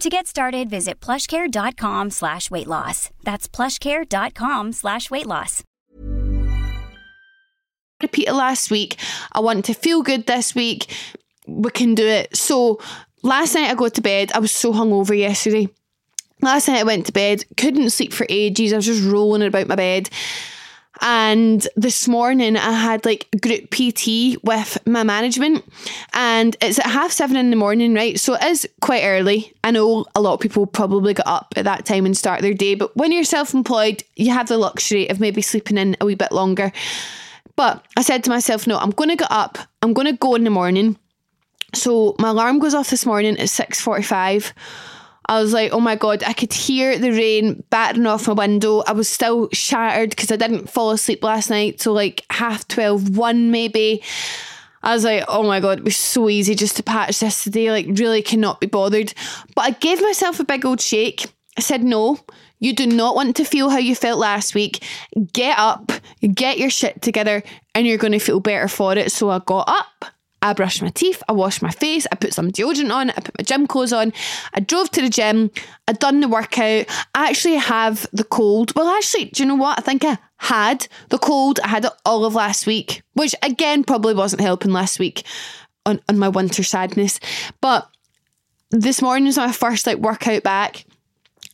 To 0.00 0.10
get 0.10 0.26
started, 0.26 0.68
visit 0.68 1.00
plushcare.com 1.00 2.10
slash 2.10 2.50
weight 2.50 2.66
loss. 2.66 3.10
That's 3.22 3.48
plushcare.com 3.48 4.72
slash 4.72 5.10
weight 5.10 5.26
loss. 5.26 5.62
repeat 8.02 8.30
last 8.32 8.70
week. 8.70 8.98
I 9.32 9.40
want 9.40 9.64
to 9.66 9.72
feel 9.74 10.02
good 10.02 10.26
this 10.26 10.54
week. 10.54 10.94
We 11.46 11.70
can 11.70 11.94
do 11.94 12.06
it. 12.06 12.36
So 12.36 12.80
last 13.22 13.54
night 13.54 13.70
I 13.70 13.74
got 13.74 13.94
to 13.94 14.02
bed. 14.02 14.30
I 14.34 14.40
was 14.40 14.52
so 14.52 14.72
hungover 14.74 15.16
yesterday. 15.16 15.68
Last 16.42 16.68
night 16.68 16.80
I 16.80 16.84
went 16.84 17.06
to 17.06 17.12
bed, 17.12 17.44
couldn't 17.56 17.88
sleep 17.90 18.12
for 18.12 18.26
ages. 18.28 18.72
I 18.72 18.76
was 18.76 18.86
just 18.86 19.04
rolling 19.04 19.42
about 19.42 19.68
my 19.68 19.76
bed. 19.76 20.10
And 21.00 21.66
this 21.76 22.06
morning 22.06 22.56
I 22.56 22.72
had 22.72 23.04
like 23.04 23.28
group 23.40 23.70
PT 23.70 24.42
with 24.44 24.78
my 24.86 25.02
management, 25.02 25.64
and 26.12 26.56
it's 26.60 26.78
at 26.78 26.86
half 26.86 27.10
seven 27.10 27.36
in 27.36 27.50
the 27.50 27.56
morning, 27.56 27.94
right? 27.94 28.18
So 28.18 28.34
it 28.34 28.44
is 28.44 28.68
quite 28.80 29.02
early. 29.04 29.52
I 29.64 29.70
know 29.70 30.06
a 30.14 30.20
lot 30.20 30.34
of 30.34 30.40
people 30.40 30.66
probably 30.66 31.14
get 31.14 31.26
up 31.26 31.54
at 31.56 31.64
that 31.64 31.84
time 31.84 32.06
and 32.06 32.16
start 32.16 32.42
their 32.42 32.54
day, 32.54 32.74
but 32.74 32.96
when 32.96 33.12
you're 33.12 33.24
self 33.24 33.54
employed, 33.54 34.02
you 34.16 34.30
have 34.30 34.48
the 34.48 34.58
luxury 34.58 35.08
of 35.10 35.20
maybe 35.20 35.42
sleeping 35.42 35.78
in 35.78 35.96
a 36.00 36.04
wee 36.04 36.14
bit 36.14 36.32
longer. 36.32 36.72
But 37.56 37.84
I 37.96 38.02
said 38.02 38.24
to 38.24 38.30
myself, 38.30 38.66
no, 38.66 38.78
I'm 38.78 38.90
going 38.90 39.10
to 39.10 39.16
get 39.16 39.30
up, 39.30 39.58
I'm 39.82 39.92
going 39.92 40.06
to 40.06 40.16
go 40.16 40.34
in 40.34 40.44
the 40.44 40.50
morning. 40.50 40.98
So 41.74 42.14
my 42.18 42.28
alarm 42.28 42.60
goes 42.60 42.74
off 42.74 42.90
this 42.90 43.04
morning 43.04 43.38
at 43.38 43.48
6:45. 43.48 44.52
I 45.26 45.40
was 45.40 45.52
like, 45.52 45.72
oh 45.72 45.80
my 45.80 45.96
God, 45.96 46.22
I 46.22 46.32
could 46.32 46.52
hear 46.52 46.98
the 46.98 47.10
rain 47.10 47.64
battering 47.70 48.06
off 48.06 48.28
my 48.28 48.34
window. 48.34 48.82
I 48.86 48.92
was 48.92 49.08
still 49.08 49.48
shattered 49.52 50.10
because 50.10 50.30
I 50.30 50.36
didn't 50.36 50.68
fall 50.68 50.90
asleep 50.90 51.24
last 51.24 51.50
night. 51.50 51.80
So, 51.80 51.92
like 51.92 52.24
half 52.30 52.68
12, 52.68 53.16
1 53.16 53.50
maybe. 53.50 54.02
I 54.82 54.92
was 54.92 55.04
like, 55.04 55.24
oh 55.28 55.42
my 55.42 55.60
God, 55.60 55.78
it 55.78 55.84
was 55.84 55.96
so 55.96 56.28
easy 56.28 56.54
just 56.54 56.76
to 56.76 56.82
patch 56.82 57.20
this 57.20 57.44
today. 57.44 57.70
Like, 57.70 57.86
really 57.88 58.20
cannot 58.20 58.60
be 58.60 58.66
bothered. 58.66 59.14
But 59.54 59.62
I 59.62 59.70
gave 59.70 60.02
myself 60.02 60.40
a 60.40 60.44
big 60.44 60.66
old 60.66 60.80
shake. 60.80 61.26
I 61.56 61.62
said, 61.62 61.82
no, 61.82 62.18
you 62.58 62.74
do 62.74 62.86
not 62.86 63.14
want 63.14 63.36
to 63.36 63.44
feel 63.44 63.70
how 63.70 63.78
you 63.78 63.94
felt 63.94 64.18
last 64.18 64.54
week. 64.54 64.84
Get 65.32 65.58
up, 65.58 65.90
get 66.34 66.58
your 66.58 66.70
shit 66.70 67.00
together, 67.00 67.42
and 67.74 67.86
you're 67.86 67.96
going 67.98 68.12
to 68.12 68.18
feel 68.18 68.40
better 68.40 68.68
for 68.68 68.94
it. 68.96 69.10
So 69.10 69.30
I 69.30 69.38
got 69.38 69.68
up. 69.68 70.13
I 70.44 70.52
brushed 70.52 70.82
my 70.82 70.90
teeth, 70.90 71.22
I 71.26 71.32
washed 71.32 71.62
my 71.62 71.70
face, 71.70 72.06
I 72.12 72.16
put 72.16 72.34
some 72.34 72.52
deodorant 72.52 72.92
on, 72.92 73.10
I 73.10 73.14
put 73.14 73.38
my 73.38 73.42
gym 73.42 73.66
clothes 73.66 73.94
on, 73.94 74.12
I 74.52 74.60
drove 74.60 74.90
to 74.90 75.00
the 75.00 75.08
gym, 75.08 75.50
I'd 75.88 75.98
done 75.98 76.20
the 76.20 76.28
workout. 76.28 76.86
I 77.14 77.30
actually 77.30 77.56
have 77.56 78.06
the 78.12 78.24
cold. 78.24 78.74
Well, 78.76 78.88
actually, 78.88 79.26
do 79.26 79.42
you 79.42 79.48
know 79.48 79.54
what? 79.54 79.78
I 79.78 79.82
think 79.82 80.04
I 80.04 80.18
had 80.36 80.86
the 81.08 81.18
cold. 81.18 81.60
I 81.64 81.68
had 81.68 81.86
it 81.86 81.92
all 82.04 82.26
of 82.26 82.34
last 82.34 82.66
week, 82.66 83.02
which 83.14 83.34
again 83.42 83.84
probably 83.84 84.12
wasn't 84.12 84.42
helping 84.42 84.70
last 84.70 84.98
week 84.98 85.24
on, 85.86 86.00
on 86.10 86.18
my 86.18 86.28
winter 86.28 86.62
sadness. 86.62 87.20
But 87.62 87.88
this 88.70 89.00
morning 89.00 89.24
was 89.24 89.38
my 89.38 89.50
first 89.50 89.86
like 89.86 89.98
workout 89.98 90.42
back. 90.42 90.84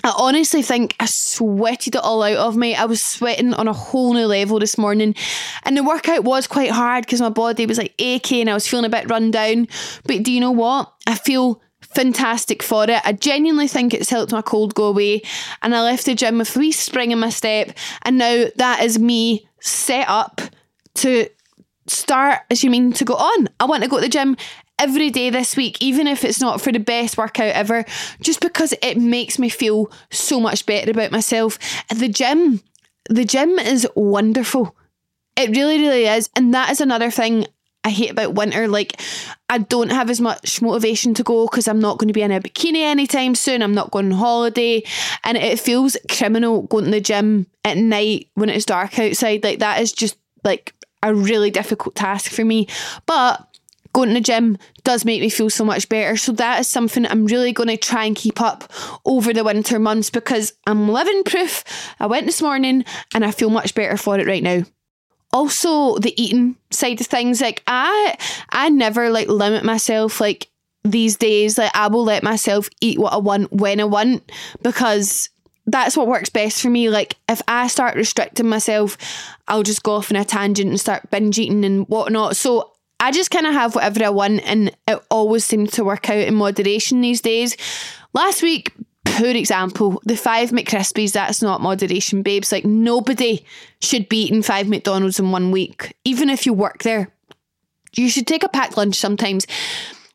I 0.02 0.14
honestly 0.16 0.62
think 0.62 0.96
I 1.00 1.06
sweated 1.06 1.94
it 1.94 2.02
all 2.02 2.22
out 2.22 2.36
of 2.36 2.56
me. 2.56 2.74
I 2.74 2.84
was 2.84 3.02
sweating 3.02 3.54
on 3.54 3.68
a 3.68 3.72
whole 3.72 4.14
new 4.14 4.26
level 4.26 4.58
this 4.58 4.78
morning. 4.78 5.14
And 5.64 5.76
the 5.76 5.84
workout 5.84 6.24
was 6.24 6.46
quite 6.46 6.70
hard 6.70 7.04
because 7.04 7.20
my 7.20 7.28
body 7.28 7.66
was 7.66 7.78
like 7.78 7.94
aching. 7.98 8.42
And 8.42 8.50
I 8.50 8.54
was 8.54 8.66
feeling 8.66 8.86
a 8.86 8.88
bit 8.88 9.10
run 9.10 9.30
down. 9.30 9.68
But 10.04 10.22
do 10.22 10.32
you 10.32 10.40
know 10.40 10.52
what? 10.52 10.92
I 11.06 11.14
feel 11.14 11.60
fantastic 11.80 12.62
for 12.62 12.84
it. 12.84 13.02
I 13.04 13.12
genuinely 13.12 13.68
think 13.68 13.92
it's 13.92 14.10
helped 14.10 14.32
my 14.32 14.42
cold 14.42 14.74
go 14.74 14.86
away. 14.86 15.22
And 15.62 15.74
I 15.74 15.82
left 15.82 16.06
the 16.06 16.14
gym 16.14 16.38
with 16.38 16.56
wee 16.56 16.72
spring 16.72 17.10
in 17.10 17.18
my 17.18 17.30
step. 17.30 17.76
And 18.02 18.18
now 18.18 18.46
that 18.56 18.82
is 18.82 18.98
me 18.98 19.48
set 19.60 20.08
up 20.08 20.40
to 20.94 21.28
start, 21.86 22.40
as 22.50 22.64
you 22.64 22.70
mean, 22.70 22.92
to 22.94 23.04
go 23.04 23.14
on. 23.14 23.48
I 23.58 23.64
want 23.64 23.82
to 23.82 23.88
go 23.88 23.96
to 23.96 24.02
the 24.02 24.08
gym 24.08 24.36
every 24.80 25.10
day 25.10 25.30
this 25.30 25.56
week, 25.56 25.76
even 25.80 26.06
if 26.06 26.24
it's 26.24 26.40
not 26.40 26.60
for 26.60 26.72
the 26.72 26.80
best 26.80 27.18
workout 27.18 27.52
ever, 27.52 27.84
just 28.20 28.40
because 28.40 28.74
it 28.82 28.96
makes 28.96 29.38
me 29.38 29.48
feel 29.48 29.92
so 30.10 30.40
much 30.40 30.66
better 30.66 30.90
about 30.90 31.12
myself. 31.12 31.58
The 31.94 32.08
gym, 32.08 32.60
the 33.08 33.24
gym 33.24 33.58
is 33.58 33.86
wonderful. 33.94 34.74
It 35.36 35.50
really, 35.50 35.78
really 35.78 36.06
is. 36.06 36.28
And 36.34 36.52
that 36.54 36.70
is 36.70 36.80
another 36.80 37.10
thing 37.10 37.46
I 37.84 37.90
hate 37.90 38.10
about 38.10 38.34
winter. 38.34 38.68
Like, 38.68 39.00
I 39.48 39.58
don't 39.58 39.90
have 39.90 40.10
as 40.10 40.20
much 40.20 40.60
motivation 40.60 41.14
to 41.14 41.22
go 41.22 41.46
because 41.46 41.66
I'm 41.68 41.80
not 41.80 41.98
going 41.98 42.08
to 42.08 42.14
be 42.14 42.22
in 42.22 42.32
a 42.32 42.40
bikini 42.40 42.82
anytime 42.82 43.34
soon. 43.34 43.62
I'm 43.62 43.74
not 43.74 43.90
going 43.90 44.12
on 44.12 44.18
holiday. 44.18 44.82
And 45.24 45.38
it 45.38 45.60
feels 45.60 45.96
criminal 46.10 46.62
going 46.62 46.86
to 46.86 46.90
the 46.90 47.00
gym 47.00 47.46
at 47.64 47.76
night 47.76 48.28
when 48.34 48.50
it's 48.50 48.66
dark 48.66 48.98
outside. 48.98 49.44
Like, 49.44 49.60
that 49.60 49.80
is 49.80 49.92
just 49.92 50.18
like 50.44 50.74
a 51.02 51.14
really 51.14 51.50
difficult 51.50 51.94
task 51.94 52.30
for 52.30 52.44
me. 52.44 52.66
But 53.06 53.46
going 53.92 54.08
to 54.08 54.14
the 54.14 54.20
gym 54.20 54.58
does 54.84 55.04
make 55.04 55.20
me 55.20 55.30
feel 55.30 55.50
so 55.50 55.64
much 55.64 55.88
better. 55.88 56.16
So 56.16 56.32
that 56.32 56.60
is 56.60 56.68
something 56.68 57.06
I'm 57.06 57.26
really 57.26 57.52
going 57.52 57.68
to 57.68 57.76
try 57.76 58.04
and 58.04 58.16
keep 58.16 58.40
up 58.40 58.70
over 59.04 59.32
the 59.32 59.44
winter 59.44 59.78
months 59.78 60.10
because 60.10 60.52
I'm 60.66 60.88
living 60.88 61.24
proof. 61.24 61.64
I 61.98 62.06
went 62.06 62.26
this 62.26 62.42
morning 62.42 62.84
and 63.14 63.24
I 63.24 63.30
feel 63.30 63.50
much 63.50 63.74
better 63.74 63.96
for 63.96 64.18
it 64.18 64.26
right 64.26 64.42
now 64.42 64.62
also 65.32 65.98
the 65.98 66.20
eating 66.20 66.56
side 66.70 67.00
of 67.00 67.06
things 67.06 67.40
like 67.40 67.62
i 67.66 68.16
i 68.50 68.68
never 68.68 69.10
like 69.10 69.28
limit 69.28 69.64
myself 69.64 70.20
like 70.20 70.48
these 70.82 71.16
days 71.16 71.58
like 71.58 71.70
i 71.74 71.86
will 71.86 72.04
let 72.04 72.22
myself 72.22 72.68
eat 72.80 72.98
what 72.98 73.12
i 73.12 73.16
want 73.16 73.52
when 73.52 73.80
i 73.80 73.84
want 73.84 74.30
because 74.62 75.30
that's 75.66 75.96
what 75.96 76.08
works 76.08 76.30
best 76.30 76.60
for 76.60 76.70
me 76.70 76.88
like 76.88 77.16
if 77.28 77.40
i 77.46 77.68
start 77.68 77.94
restricting 77.94 78.48
myself 78.48 78.96
i'll 79.46 79.62
just 79.62 79.82
go 79.82 79.94
off 79.94 80.10
on 80.10 80.16
a 80.16 80.24
tangent 80.24 80.68
and 80.68 80.80
start 80.80 81.08
binge 81.10 81.38
eating 81.38 81.64
and 81.64 81.86
whatnot 81.88 82.34
so 82.34 82.69
i 83.00 83.10
just 83.10 83.30
kind 83.30 83.46
of 83.46 83.52
have 83.52 83.74
whatever 83.74 84.04
i 84.04 84.08
want 84.08 84.40
and 84.44 84.74
it 84.86 85.02
always 85.10 85.44
seems 85.44 85.72
to 85.72 85.84
work 85.84 86.08
out 86.08 86.18
in 86.18 86.34
moderation 86.34 87.00
these 87.00 87.20
days 87.20 87.56
last 88.12 88.42
week 88.42 88.72
poor 89.20 89.28
example. 89.28 90.00
The 90.04 90.16
five 90.16 90.50
McCrispies, 90.50 91.12
that's 91.12 91.42
not 91.42 91.60
moderation, 91.60 92.22
babes. 92.22 92.52
Like 92.52 92.64
nobody 92.64 93.44
should 93.80 94.08
be 94.08 94.24
eating 94.24 94.42
five 94.42 94.68
McDonald's 94.68 95.18
in 95.18 95.30
one 95.30 95.50
week, 95.50 95.94
even 96.04 96.30
if 96.30 96.46
you 96.46 96.52
work 96.52 96.82
there. 96.82 97.08
You 97.96 98.08
should 98.08 98.26
take 98.26 98.44
a 98.44 98.48
packed 98.48 98.76
lunch 98.76 98.96
sometimes. 98.96 99.46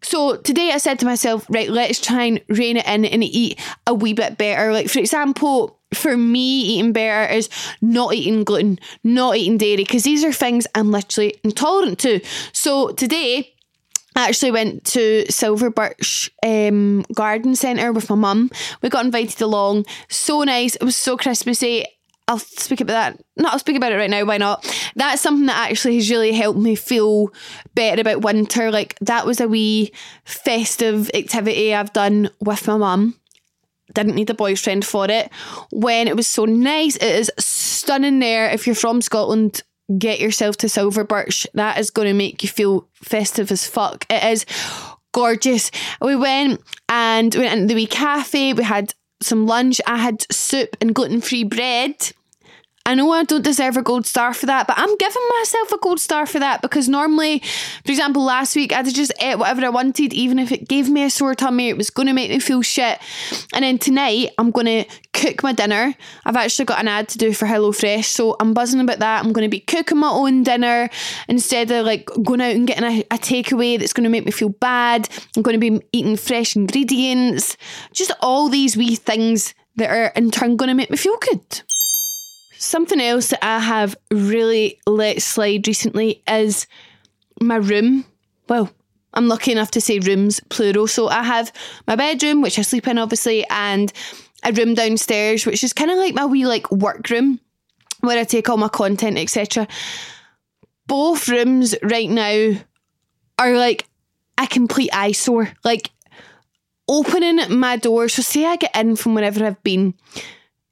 So 0.02 0.38
today 0.38 0.72
I 0.72 0.78
said 0.78 1.00
to 1.00 1.06
myself, 1.06 1.46
right, 1.50 1.70
let's 1.70 2.00
try 2.00 2.24
and 2.24 2.42
rein 2.48 2.78
it 2.78 2.88
in 2.88 3.06
and 3.06 3.24
eat 3.24 3.60
a 3.86 3.94
wee 3.94 4.14
bit 4.14 4.38
better. 4.38 4.72
Like, 4.72 4.90
for 4.90 5.00
example, 5.00 5.80
for 5.94 6.18
me, 6.18 6.62
eating 6.62 6.94
better 6.94 7.32
is 7.32 7.50
not 7.82 8.14
eating 8.14 8.44
gluten, 8.44 8.80
not 9.04 9.38
eating 9.38 9.58
dairy, 9.58 9.78
because 9.78 10.04
these 10.04 10.24
are 10.24 10.34
things 10.34 10.68
I'm 10.76 10.92
literally 10.92 11.40
intolerant 11.44 12.00
to. 12.00 12.20
So 12.54 12.92
today, 12.92 13.54
I 14.16 14.30
actually 14.30 14.52
went 14.52 14.86
to 14.86 15.26
Silver 15.30 15.70
Birch 15.70 16.32
um, 16.44 17.04
Garden 17.14 17.56
Centre 17.56 17.92
with 17.92 18.10
my 18.10 18.16
mum. 18.16 18.50
We 18.82 18.90
got 18.90 19.06
invited 19.06 19.42
along. 19.42 19.86
So 20.08 20.44
nice. 20.44 20.76
It 20.76 20.84
was 20.84 20.96
so 20.96 21.18
Christmassy. 21.18 21.86
I'll 22.28 22.40
speak 22.40 22.82
about 22.82 22.94
that. 22.94 23.26
No, 23.38 23.50
I'll 23.50 23.60
speak 23.60 23.76
about 23.76 23.92
it 23.92 23.98
right 23.98 24.10
now. 24.10 24.24
Why 24.26 24.38
not? 24.38 24.66
That's 24.96 25.22
something 25.22 25.46
that 25.48 25.70
actually 25.70 25.96
has 25.96 26.10
really 26.10 26.32
helped 26.32 26.58
me 26.58 26.76
feel 26.76 27.28
better 27.76 28.02
about 28.02 28.22
winter. 28.22 28.72
Like 28.72 28.98
that 29.02 29.26
was 29.28 29.42
a 29.42 29.48
wee 29.48 29.92
festive 30.24 31.12
activity 31.14 31.76
I've 31.76 31.94
done 31.94 32.30
with 32.40 32.66
my 32.68 32.78
mum. 32.78 33.16
Didn't 33.94 34.16
need 34.16 34.30
a 34.30 34.34
boyfriend 34.34 34.86
for 34.86 35.10
it. 35.10 35.32
When 35.72 36.08
it 36.08 36.16
was 36.16 36.28
so 36.28 36.46
nice, 36.46 36.96
it 36.96 37.04
is 37.04 37.32
stunning 37.38 38.20
there. 38.20 38.50
If 38.50 38.66
you're 38.66 38.76
from 38.76 39.02
Scotland, 39.02 39.62
get 39.98 40.20
yourself 40.20 40.58
to 40.58 40.70
Silver 40.70 41.04
Birch. 41.04 41.46
That 41.54 41.78
is 41.78 41.92
going 41.92 42.08
to 42.08 42.14
make 42.14 42.44
you 42.44 42.50
feel 42.50 42.88
festive 42.94 43.52
as 43.52 43.68
fuck. 43.68 44.06
It 44.10 44.24
is 44.24 44.46
gorgeous. 45.14 45.72
We 46.02 46.16
went 46.16 46.62
and 46.90 47.34
we 47.34 47.42
went 47.42 47.54
into 47.62 47.68
the 47.68 47.76
wee 47.76 47.88
cafe. 47.88 48.54
We 48.54 48.64
had 48.64 48.94
some 49.22 49.46
lunch. 49.46 49.80
I 49.88 49.98
had 49.98 50.26
soup 50.32 50.76
and 50.82 50.94
gluten 50.94 51.22
free 51.22 51.44
bread. 51.44 52.12
I 52.88 52.94
know 52.94 53.12
I 53.12 53.24
don't 53.24 53.44
deserve 53.44 53.78
a 53.78 53.82
gold 53.82 54.06
star 54.06 54.32
for 54.32 54.46
that, 54.46 54.68
but 54.68 54.78
I'm 54.78 54.96
giving 54.98 55.22
myself 55.40 55.72
a 55.72 55.78
gold 55.80 56.00
star 56.00 56.28
for 56.28 56.38
that 56.38 56.62
because 56.62 56.88
normally, 56.88 57.40
for 57.84 57.92
example, 57.92 58.24
last 58.24 58.56
week 58.56 58.74
I'd 58.74 58.86
just 58.94 59.12
ate 59.20 59.40
whatever 59.40 59.66
I 59.66 59.70
wanted, 59.70 60.14
even 60.14 60.38
if 60.38 60.52
it 60.52 60.68
gave 60.68 60.88
me 60.88 61.04
a 61.04 61.10
sore 61.10 61.34
tummy, 61.34 61.70
it 61.70 61.78
was 61.78 61.90
going 61.90 62.06
to 62.06 62.14
make 62.14 62.30
me 62.30 62.38
feel 62.38 62.62
shit. 62.62 63.00
And 63.54 63.64
then 63.64 63.80
tonight 63.80 64.30
I'm 64.38 64.52
going 64.52 64.68
to 64.68 64.86
cook 65.14 65.42
my 65.42 65.52
dinner. 65.52 65.96
I've 66.26 66.36
actually 66.36 66.66
got 66.66 66.80
an 66.80 66.88
ad 66.88 67.10
to 67.10 67.18
do 67.18 67.34
for 67.34 67.48
HelloFresh, 67.48 68.06
so 68.06 68.36
I'm 68.40 68.54
buzzing 68.54 68.80
about 68.80 69.00
that. 69.00 69.26
I'm 69.26 69.34
going 69.34 69.46
to 69.46 69.50
be 69.50 69.62
cooking 69.62 69.98
my 69.98 70.10
own 70.10 70.44
dinner 70.44 70.90
instead 71.28 71.72
of 71.72 71.88
like 71.88 72.08
going 72.24 72.42
out 72.42 72.56
and 72.56 72.68
getting 72.68 72.84
a, 72.84 73.00
a 73.10 73.18
takeaway 73.18 73.80
that's 73.80 73.94
going 73.94 74.04
to 74.04 74.12
make 74.12 74.26
me 74.26 74.32
feel 74.32 74.50
bad. 74.50 75.10
I'm 75.36 75.42
going 75.42 75.60
to 75.60 75.72
be 75.72 75.84
eating 75.92 76.18
fresh 76.18 76.56
ingredients, 76.56 77.58
just 77.94 78.12
all 78.22 78.48
these 78.48 78.78
wee 78.78 78.96
things 78.96 79.56
that 79.78 79.90
are 79.90 80.12
in 80.16 80.30
turn 80.30 80.56
going 80.56 80.70
to 80.70 80.76
make 80.76 80.92
me 80.92 80.98
feel 80.98 81.18
good. 81.18 81.64
Something 82.66 83.00
else 83.00 83.28
that 83.28 83.46
I 83.46 83.60
have 83.60 83.96
really 84.10 84.80
let 84.88 85.22
slide 85.22 85.68
recently 85.68 86.24
is 86.28 86.66
my 87.40 87.58
room. 87.58 88.06
Well, 88.50 88.72
I'm 89.14 89.28
lucky 89.28 89.52
enough 89.52 89.70
to 89.72 89.82
say 89.82 90.00
rooms, 90.00 90.40
plural. 90.50 90.88
So 90.88 91.08
I 91.08 91.22
have 91.22 91.54
my 91.86 91.96
bedroom, 91.96 92.42
which 92.42 92.58
I 92.58 92.64
sleep 92.64 92.88
in, 92.88 92.98
obviously, 92.98 93.46
and 93.52 93.94
a 94.44 94.52
room 94.52 94.74
downstairs, 94.74 95.46
which 95.46 95.64
is 95.64 95.74
kind 95.74 95.92
of 95.92 95.98
like 95.98 96.16
my 96.16 96.26
wee 96.26 96.48
like 96.48 96.72
work 96.72 97.08
room 97.12 97.40
where 98.00 98.20
I 98.20 98.24
take 98.24 98.50
all 98.50 98.58
my 98.58 98.68
content, 98.68 99.20
etc. 99.20 99.68
Both 100.88 101.30
rooms 101.30 101.76
right 101.84 102.10
now 102.10 102.60
are 103.38 103.56
like 103.56 103.86
a 104.40 104.48
complete 104.48 104.90
eyesore. 104.92 105.52
Like 105.64 105.92
opening 106.88 107.60
my 107.60 107.78
door. 107.78 108.10
So 108.10 108.24
say 108.24 108.44
I 108.44 108.56
get 108.56 108.76
in 108.76 108.96
from 108.96 109.14
wherever 109.14 109.46
I've 109.46 109.62
been 109.62 109.94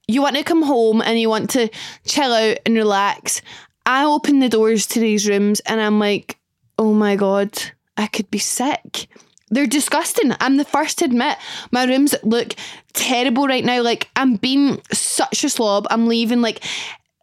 you 0.07 0.21
want 0.21 0.35
to 0.35 0.43
come 0.43 0.63
home 0.63 1.01
and 1.01 1.19
you 1.19 1.29
want 1.29 1.49
to 1.51 1.69
chill 2.05 2.33
out 2.33 2.57
and 2.65 2.75
relax. 2.75 3.41
I 3.85 4.05
open 4.05 4.39
the 4.39 4.49
doors 4.49 4.85
to 4.87 4.99
these 4.99 5.27
rooms 5.27 5.59
and 5.61 5.81
I'm 5.81 5.99
like, 5.99 6.37
oh 6.77 6.93
my 6.93 7.15
God, 7.15 7.51
I 7.97 8.07
could 8.07 8.29
be 8.31 8.39
sick. 8.39 9.07
They're 9.49 9.67
disgusting. 9.67 10.33
I'm 10.39 10.57
the 10.57 10.65
first 10.65 10.99
to 10.99 11.05
admit 11.05 11.37
my 11.71 11.83
rooms 11.85 12.15
look 12.23 12.55
terrible 12.93 13.47
right 13.47 13.63
now. 13.63 13.81
Like, 13.81 14.09
I'm 14.15 14.35
being 14.37 14.81
such 14.91 15.43
a 15.43 15.49
slob. 15.49 15.85
I'm 15.89 16.07
leaving 16.07 16.41
like 16.41 16.63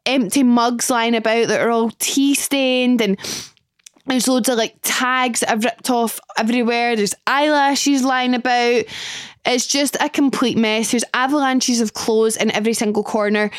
empty 0.06 0.42
mugs 0.42 0.90
lying 0.90 1.14
about 1.14 1.48
that 1.48 1.60
are 1.60 1.70
all 1.70 1.90
tea 1.98 2.34
stained 2.34 3.00
and 3.00 3.18
there's 4.06 4.28
loads 4.28 4.48
of 4.48 4.58
like 4.58 4.76
tags 4.82 5.40
that 5.40 5.50
I've 5.50 5.64
ripped 5.64 5.90
off 5.90 6.20
everywhere. 6.36 6.96
There's 6.96 7.14
eyelashes 7.26 8.02
lying 8.04 8.34
about. 8.34 8.84
It's 9.44 9.66
just 9.66 9.96
a 10.00 10.08
complete 10.08 10.56
mess. 10.56 10.90
There's 10.90 11.04
avalanches 11.14 11.80
of 11.80 11.94
clothes 11.94 12.36
in 12.36 12.50
every 12.50 12.74
single 12.74 13.02
corner. 13.02 13.50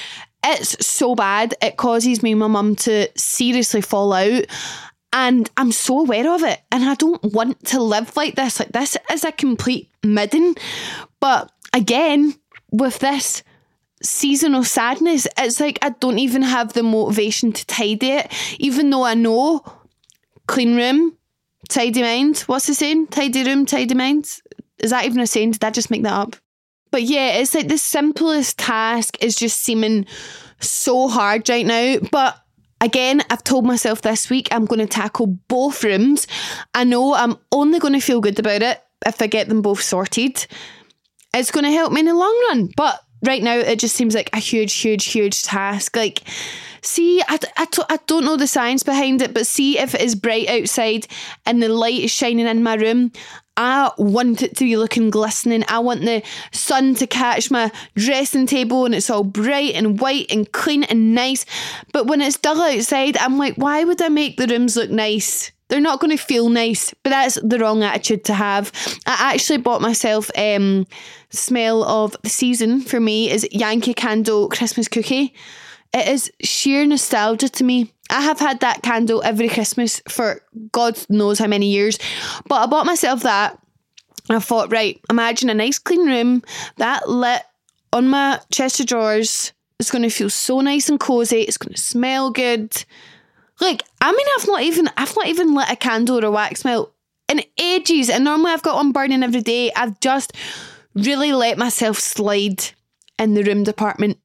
It's 0.44 0.86
so 0.86 1.16
bad. 1.16 1.56
It 1.62 1.78
causes 1.78 2.24
me 2.24 2.32
and 2.32 2.40
my 2.40 2.48
mum 2.48 2.76
to 2.78 3.08
seriously 3.16 3.82
fall 3.82 4.14
out. 4.14 4.46
And 5.14 5.50
I'm 5.58 5.72
so 5.72 6.00
aware 6.00 6.32
of 6.34 6.44
it. 6.44 6.62
And 6.72 6.84
I 6.84 6.96
don't 6.96 7.24
want 7.24 7.66
to 7.68 7.82
live 7.82 8.16
like 8.16 8.36
this. 8.36 8.60
Like, 8.60 8.72
this 8.72 8.98
is 9.12 9.24
a 9.24 9.32
complete 9.32 9.90
midden. 10.04 10.56
But 11.20 11.52
again, 11.74 12.36
with 12.72 13.00
this 13.00 13.44
seasonal 14.02 14.64
sadness, 14.64 15.28
it's 15.38 15.60
like 15.60 15.80
I 15.82 15.90
don't 15.90 16.20
even 16.20 16.42
have 16.42 16.74
the 16.74 16.84
motivation 16.84 17.52
to 17.52 17.66
tidy 17.66 18.12
it, 18.12 18.32
even 18.60 18.90
though 18.90 19.04
I 19.04 19.14
know 19.14 19.64
clean 20.48 20.76
room, 20.76 21.18
tidy 21.70 22.02
mind. 22.02 22.40
What's 22.42 22.68
the 22.68 22.74
saying? 22.74 23.08
Tidy 23.08 23.44
room, 23.44 23.66
tidy 23.66 23.94
mind. 23.94 24.28
Is 24.82 24.92
that 24.92 25.06
even 25.06 25.20
a 25.20 25.28
saying? 25.28 25.52
Did 25.52 25.64
I 25.64 25.72
just 25.72 25.92
make 25.92 26.04
that 26.04 26.14
up? 26.14 26.36
But 26.92 27.04
yeah, 27.04 27.38
it's 27.38 27.54
like 27.54 27.68
the 27.68 27.78
simplest 27.78 28.60
task 28.60 29.24
is 29.24 29.36
just 29.36 29.60
seeming 29.60 30.06
so 30.60 31.08
hard 31.08 31.48
right 31.50 31.66
now. 31.66 31.98
But 32.12 32.38
again, 32.82 33.22
I've 33.30 33.44
told 33.44 33.66
myself 33.66 34.02
this 34.02 34.30
week 34.30 34.50
I'm 34.52 34.66
going 34.66 34.80
to 34.80 34.88
tackle 34.88 35.28
both 35.48 35.84
rooms. 35.84 36.28
I 36.74 36.84
know 36.84 37.14
I'm 37.14 37.38
only 37.52 37.80
going 37.80 37.94
to 37.94 38.02
feel 38.02 38.22
good 38.22 38.40
about 38.40 38.62
it 38.62 38.84
if 39.06 39.22
I 39.22 39.28
get 39.28 39.48
them 39.48 39.62
both 39.62 39.82
sorted. 39.82 40.46
It's 41.34 41.52
going 41.52 41.64
to 41.64 41.72
help 41.72 41.94
me 41.94 42.02
in 42.02 42.08
the 42.08 42.14
long 42.14 42.46
run. 42.50 42.70
But 42.76 43.00
right 43.24 43.42
now, 43.42 43.56
it 43.56 43.80
just 43.80 43.96
seems 43.96 44.14
like 44.14 44.30
a 44.34 44.40
huge, 44.40 44.74
huge, 44.74 45.06
huge 45.06 45.44
task. 45.44 45.96
Like, 45.96 46.24
see, 46.82 47.22
I, 47.28 47.40
I, 47.58 47.68
I 47.90 48.00
don't 48.08 48.26
know 48.26 48.38
the 48.38 48.48
science 48.48 48.84
behind 48.84 49.22
it, 49.22 49.34
but 49.34 49.48
see 49.48 49.78
if 49.78 49.96
it 49.96 50.02
is 50.02 50.16
bright 50.16 50.50
outside 50.50 51.08
and 51.46 51.62
the 51.62 51.70
light 51.70 52.02
is 52.02 52.12
shining 52.12 52.48
in 52.48 52.64
my 52.64 52.76
room. 52.76 53.12
I 53.58 53.92
want 53.98 54.42
it 54.42 54.56
to 54.58 54.64
be 54.64 54.78
looking 54.78 55.10
glistening. 55.10 55.64
I 55.68 55.80
want 55.80 56.02
the 56.02 56.24
sun 56.52 56.96
to 56.96 57.06
catch 57.06 57.52
my 57.52 57.72
dressing 57.96 58.48
table 58.48 58.86
and 58.86 58.96
it's 58.96 59.10
all 59.10 59.24
bright 59.24 59.76
and 59.76 60.00
white 60.00 60.32
and 60.32 60.52
clean 60.52 60.84
and 60.86 61.14
nice. 61.14 61.46
But 61.92 62.08
when 62.08 62.22
it's 62.22 62.38
dull 62.38 62.62
outside, 62.62 63.18
I'm 63.18 63.38
like, 63.38 63.56
why 63.56 63.84
would 63.84 64.02
I 64.02 64.10
make 64.10 64.38
the 64.38 64.48
rooms 64.48 64.78
look 64.78 64.90
nice? 64.90 65.52
They're 65.68 65.80
not 65.80 66.00
going 66.00 66.16
to 66.16 66.22
feel 66.22 66.50
nice, 66.50 66.94
but 67.04 67.12
that's 67.12 67.36
the 67.42 67.58
wrong 67.60 67.82
attitude 67.84 68.26
to 68.26 68.34
have. 68.34 68.72
I 69.06 69.34
actually 69.34 69.60
bought 69.60 69.82
myself 69.82 70.30
um 70.38 70.86
smell 71.30 71.84
of 71.84 72.16
the 72.24 72.30
season 72.30 72.82
for 72.82 73.00
me 73.00 73.30
is 73.30 73.48
Yankee 73.52 73.94
Candle 73.94 74.50
Christmas 74.50 74.88
cookie. 74.88 75.34
It 75.94 76.08
is 76.08 76.32
sheer 76.42 76.86
nostalgia 76.86 77.50
to 77.50 77.64
me. 77.64 77.94
I 78.10 78.22
have 78.22 78.40
had 78.40 78.60
that 78.62 78.82
candle 78.82 79.22
every 79.24 79.50
Christmas 79.50 80.02
for 80.08 80.42
God 80.72 80.98
knows 81.10 81.40
how 81.40 81.48
many 81.48 81.68
years. 81.68 81.98
But 82.48 82.56
I 82.56 82.66
bought 82.66 82.86
myself 82.86 83.24
that. 83.24 83.58
I 84.30 84.40
thought, 84.40 84.72
right, 84.72 85.00
imagine 85.10 85.50
a 85.50 85.54
nice 85.54 85.80
clean 85.80 86.06
room 86.06 86.44
that 86.78 87.10
lit 87.10 87.42
on 87.92 88.08
my 88.08 88.40
chest 88.52 88.80
of 88.80 88.86
drawers. 88.86 89.52
It's 89.80 89.92
going 89.92 90.04
to 90.04 90.10
feel 90.10 90.30
so 90.30 90.62
nice 90.62 90.90
and 90.90 91.00
cozy. 91.00 91.42
It's 91.42 91.58
going 91.58 91.74
to 91.74 91.82
smell 91.82 92.32
good. 92.32 92.86
Like, 93.60 93.84
I 94.00 94.12
mean, 94.12 94.28
I've 94.38 94.48
not 94.48 94.62
even 94.62 94.90
I've 94.96 95.16
not 95.16 95.28
even 95.28 95.54
lit 95.54 95.70
a 95.70 95.76
candle 95.76 96.20
or 96.20 96.26
a 96.26 96.32
wax 96.32 96.64
melt 96.64 96.94
in 97.28 97.44
ages, 97.60 98.10
and 98.10 98.24
normally 98.24 98.52
I've 98.52 98.64
got 98.64 98.76
one 98.76 98.92
burning 98.92 99.24
every 99.24 99.42
day. 99.42 99.72
I've 99.74 100.00
just 100.00 100.34
really 100.96 101.32
let 101.32 101.58
myself 101.58 101.98
slide 102.00 102.64
in 103.18 103.34
the 103.34 103.44
room 103.44 103.64
department. 103.64 104.18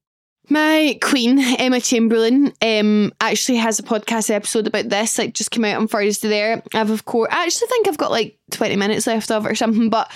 My 0.49 0.97
queen, 1.01 1.39
Emma 1.39 1.81
Chamberlain, 1.81 2.53
um, 2.61 3.11
actually 3.19 3.57
has 3.57 3.79
a 3.79 3.83
podcast 3.83 4.29
episode 4.29 4.65
about 4.67 4.87
this, 4.87 5.17
like 5.17 5.33
just 5.33 5.51
came 5.51 5.65
out 5.65 5.77
on 5.77 5.87
Thursday 5.87 6.29
there. 6.29 6.63
I've 6.73 6.89
of 6.89 7.03
course 7.05 7.29
I 7.31 7.45
actually 7.45 7.67
think 7.67 7.87
I've 7.87 7.97
got 7.97 8.11
like 8.11 8.37
20 8.51 8.77
minutes 8.77 9.07
left 9.07 9.29
of 9.29 9.45
it 9.45 9.51
or 9.51 9.55
something, 9.55 9.89
but 9.89 10.09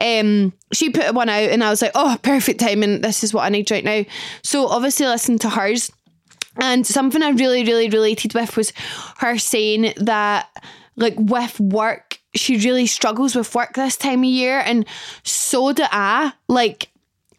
um 0.00 0.52
she 0.72 0.90
put 0.90 1.14
one 1.14 1.28
out 1.28 1.50
and 1.50 1.62
I 1.62 1.70
was 1.70 1.82
like, 1.82 1.92
oh 1.94 2.18
perfect 2.22 2.60
timing, 2.60 3.02
this 3.02 3.22
is 3.22 3.34
what 3.34 3.44
I 3.44 3.50
need 3.50 3.70
right 3.70 3.84
now. 3.84 4.04
So 4.42 4.68
obviously 4.68 5.06
listen 5.06 5.38
to 5.40 5.50
hers. 5.50 5.92
And 6.56 6.86
something 6.86 7.22
I 7.22 7.30
really, 7.30 7.64
really 7.64 7.88
related 7.90 8.32
with 8.32 8.56
was 8.56 8.72
her 9.18 9.38
saying 9.38 9.92
that 9.98 10.48
like 10.96 11.14
with 11.18 11.58
work, 11.60 12.20
she 12.34 12.56
really 12.58 12.86
struggles 12.86 13.34
with 13.34 13.54
work 13.54 13.74
this 13.74 13.96
time 13.96 14.20
of 14.20 14.24
year 14.30 14.60
and 14.60 14.86
so 15.24 15.72
do 15.72 15.84
I. 15.90 16.32
Like 16.48 16.88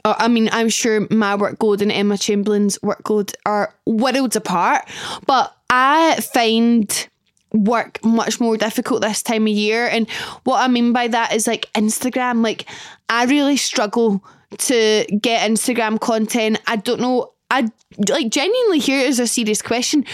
Oh, 0.05 0.15
I 0.19 0.27
mean, 0.27 0.49
I'm 0.51 0.69
sure 0.69 1.01
my 1.09 1.35
workload 1.35 1.81
and 1.81 1.91
Emma 1.91 2.15
Chamberlain's 2.15 2.77
workload 2.79 3.33
are 3.43 3.73
worlds 3.87 4.35
apart, 4.35 4.87
but 5.25 5.55
I 5.71 6.21
find 6.21 7.07
work 7.51 8.03
much 8.05 8.39
more 8.39 8.55
difficult 8.55 9.01
this 9.01 9.23
time 9.23 9.47
of 9.47 9.53
year. 9.53 9.87
And 9.87 10.07
what 10.43 10.61
I 10.61 10.67
mean 10.67 10.93
by 10.93 11.07
that 11.07 11.33
is 11.33 11.47
like 11.47 11.73
Instagram. 11.73 12.43
Like, 12.43 12.69
I 13.09 13.25
really 13.25 13.57
struggle 13.57 14.23
to 14.59 15.05
get 15.19 15.49
Instagram 15.49 15.99
content. 15.99 16.61
I 16.67 16.75
don't 16.75 17.01
know. 17.01 17.31
I 17.49 17.67
like 18.07 18.29
genuinely 18.29 18.79
here 18.79 18.99
is 18.99 19.19
a 19.19 19.25
serious 19.25 19.63
question. 19.63 20.05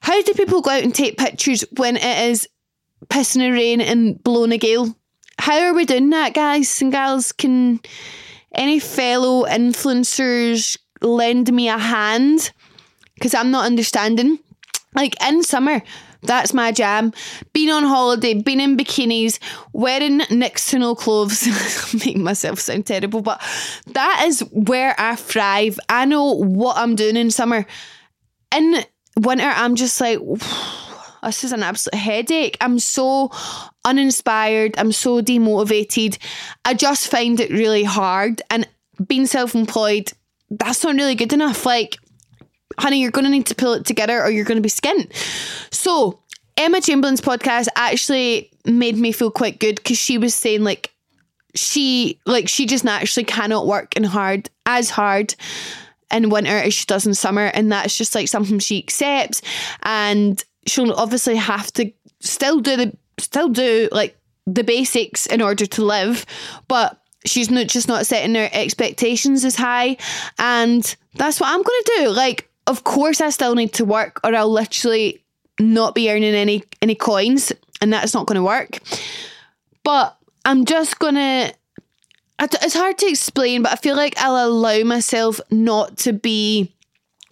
How 0.00 0.22
do 0.22 0.32
people 0.32 0.62
go 0.62 0.70
out 0.70 0.82
and 0.82 0.94
take 0.94 1.18
pictures 1.18 1.62
when 1.76 1.96
it 1.96 2.30
is 2.30 2.48
pissing 3.08 3.46
a 3.46 3.52
rain 3.52 3.82
and 3.82 4.22
blowing 4.24 4.52
a 4.52 4.58
gale? 4.58 4.96
How 5.38 5.58
are 5.58 5.74
we 5.74 5.84
doing 5.84 6.08
that, 6.10 6.32
guys 6.32 6.80
and 6.80 6.90
gals? 6.90 7.32
Can 7.32 7.80
any 8.56 8.78
fellow 8.78 9.46
influencers 9.46 10.76
lend 11.00 11.52
me 11.52 11.68
a 11.68 11.78
hand? 11.78 12.52
Because 13.14 13.34
I'm 13.34 13.50
not 13.50 13.66
understanding. 13.66 14.38
Like 14.94 15.14
in 15.24 15.42
summer, 15.42 15.82
that's 16.22 16.52
my 16.52 16.72
jam. 16.72 17.12
Being 17.52 17.70
on 17.70 17.84
holiday, 17.84 18.34
being 18.34 18.60
in 18.60 18.76
bikinis, 18.76 19.38
wearing 19.72 20.22
next 20.30 20.70
to 20.70 20.78
no 20.78 20.94
clothes, 20.94 21.46
making 21.94 22.22
myself 22.22 22.58
sound 22.58 22.86
terrible, 22.86 23.22
but 23.22 23.40
that 23.92 24.24
is 24.26 24.40
where 24.52 24.94
I 24.98 25.16
thrive. 25.16 25.78
I 25.88 26.04
know 26.04 26.32
what 26.32 26.76
I'm 26.76 26.96
doing 26.96 27.16
in 27.16 27.30
summer. 27.30 27.66
In 28.54 28.84
winter, 29.16 29.52
I'm 29.54 29.76
just 29.76 30.00
like, 30.00 30.18
this 31.26 31.44
is 31.44 31.52
an 31.52 31.62
absolute 31.62 32.00
headache. 32.00 32.56
I'm 32.60 32.78
so 32.78 33.30
uninspired. 33.84 34.78
I'm 34.78 34.92
so 34.92 35.20
demotivated. 35.20 36.18
I 36.64 36.74
just 36.74 37.08
find 37.08 37.38
it 37.40 37.50
really 37.50 37.84
hard. 37.84 38.42
And 38.50 38.68
being 39.06 39.26
self 39.26 39.54
employed, 39.54 40.12
that's 40.50 40.84
not 40.84 40.94
really 40.94 41.14
good 41.14 41.32
enough. 41.32 41.66
Like, 41.66 41.96
honey, 42.78 43.02
you're 43.02 43.10
going 43.10 43.24
to 43.24 43.30
need 43.30 43.46
to 43.46 43.54
pull 43.54 43.74
it 43.74 43.84
together 43.84 44.22
or 44.22 44.30
you're 44.30 44.44
going 44.44 44.56
to 44.56 44.62
be 44.62 44.68
skint. 44.68 45.12
So, 45.72 46.20
Emma 46.56 46.80
Chamberlain's 46.80 47.20
podcast 47.20 47.68
actually 47.76 48.50
made 48.64 48.96
me 48.96 49.12
feel 49.12 49.30
quite 49.30 49.58
good 49.58 49.76
because 49.76 49.98
she 49.98 50.16
was 50.16 50.34
saying, 50.34 50.64
like, 50.64 50.92
she 51.56 52.20
like 52.26 52.48
she 52.48 52.66
just 52.66 52.84
naturally 52.84 53.24
cannot 53.24 53.66
work 53.66 53.94
and 53.96 54.06
hard 54.06 54.50
as 54.66 54.90
hard 54.90 55.34
in 56.10 56.28
winter 56.28 56.56
as 56.56 56.74
she 56.74 56.84
does 56.86 57.06
in 57.06 57.14
summer 57.14 57.46
and 57.54 57.72
that's 57.72 57.96
just 57.96 58.14
like 58.14 58.28
something 58.28 58.58
she 58.58 58.78
accepts 58.78 59.42
and 59.82 60.44
she'll 60.66 60.92
obviously 60.92 61.36
have 61.36 61.72
to 61.74 61.92
still 62.20 62.60
do 62.60 62.76
the 62.76 62.96
still 63.18 63.48
do 63.48 63.88
like 63.92 64.16
the 64.46 64.64
basics 64.64 65.26
in 65.26 65.42
order 65.42 65.66
to 65.66 65.84
live, 65.84 66.24
but 66.68 67.00
she's 67.24 67.50
not 67.50 67.66
just 67.66 67.88
not 67.88 68.06
setting 68.06 68.34
her 68.34 68.48
expectations 68.52 69.44
as 69.44 69.56
high, 69.56 69.96
and 70.38 70.96
that's 71.14 71.40
what 71.40 71.50
I'm 71.50 71.62
to 71.84 71.92
do. 71.98 72.08
Like, 72.10 72.48
of 72.66 72.84
course, 72.84 73.20
I 73.20 73.30
still 73.30 73.54
need 73.54 73.72
to 73.74 73.84
work, 73.84 74.20
or 74.24 74.34
I'll 74.34 74.50
literally 74.50 75.22
not 75.58 75.94
be 75.94 76.10
earning 76.10 76.34
any 76.34 76.64
any 76.82 76.94
coins, 76.94 77.52
and 77.80 77.92
that's 77.92 78.14
not 78.14 78.26
to 78.28 78.42
work. 78.42 78.78
But 79.82 80.16
I'm 80.44 80.64
just 80.64 80.98
gonna. 80.98 81.52
It's 82.38 82.74
hard 82.74 82.98
to 82.98 83.08
explain, 83.08 83.62
but 83.62 83.72
I 83.72 83.76
feel 83.76 83.96
like 83.96 84.14
I'll 84.18 84.48
allow 84.48 84.82
myself 84.84 85.40
not 85.50 85.96
to 85.98 86.12
be 86.12 86.70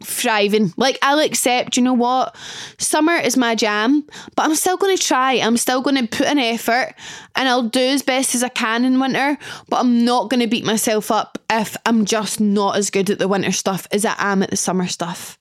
thriving. 0.07 0.73
Like 0.77 0.99
I'll 1.03 1.19
accept, 1.19 1.77
you 1.77 1.83
know 1.83 1.95
what? 1.95 2.37
Summer 2.79 3.15
is 3.15 3.37
my 3.37 3.55
jam, 3.55 4.05
but 4.37 4.45
I'm 4.45 4.55
still 4.55 4.77
going 4.77 4.97
to 4.97 5.03
try. 5.03 5.35
I'm 5.35 5.57
still 5.57 5.83
going 5.83 5.97
to 5.97 6.07
put 6.07 6.27
an 6.27 6.39
effort 6.39 6.95
and 7.35 7.49
I'll 7.49 7.69
do 7.69 7.81
as 7.81 8.03
best 8.03 8.35
as 8.35 8.43
I 8.43 8.49
can 8.49 8.85
in 8.85 9.01
winter, 9.01 9.39
but 9.69 9.81
I'm 9.81 10.05
not 10.05 10.31
going 10.31 10.41
to 10.41 10.47
beat 10.47 10.65
myself 10.65 11.11
up 11.11 11.39
if 11.51 11.77
I'm 11.87 12.05
just 12.05 12.41
not 12.41 12.77
as 12.77 12.91
good 12.91 13.11
at 13.11 13.19
the 13.19 13.29
winter 13.29 13.53
stuff 13.53 13.87
as 13.93 14.05
I 14.05 14.15
am 14.19 14.43
at 14.43 14.51
the 14.51 14.57
summer 14.57 14.87
stuff. 14.87 15.39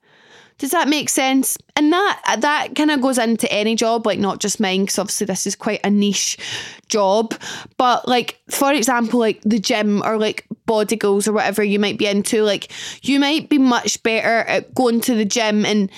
Does 0.59 0.71
that 0.71 0.87
make 0.87 1.09
sense? 1.09 1.57
And 1.75 1.91
that 1.91 2.37
that 2.39 2.75
kind 2.75 2.91
of 2.91 3.01
goes 3.01 3.17
into 3.17 3.51
any 3.51 3.75
job, 3.75 4.05
like 4.05 4.19
not 4.19 4.39
just 4.39 4.59
mine, 4.59 4.81
because 4.81 4.99
obviously 4.99 5.25
this 5.25 5.47
is 5.47 5.55
quite 5.55 5.81
a 5.83 5.89
niche 5.89 6.37
job. 6.87 7.33
But 7.77 8.07
like 8.07 8.39
for 8.49 8.71
example, 8.71 9.19
like 9.19 9.41
the 9.41 9.59
gym 9.59 10.03
or 10.03 10.17
like 10.17 10.45
body 10.65 10.95
goals 10.95 11.27
or 11.27 11.33
whatever 11.33 11.63
you 11.63 11.79
might 11.79 11.97
be 11.97 12.07
into, 12.07 12.43
like 12.43 12.71
you 13.01 13.19
might 13.19 13.49
be 13.49 13.57
much 13.57 14.01
better 14.03 14.47
at 14.49 14.73
going 14.73 15.01
to 15.01 15.15
the 15.15 15.25
gym 15.25 15.65
and 15.65 15.91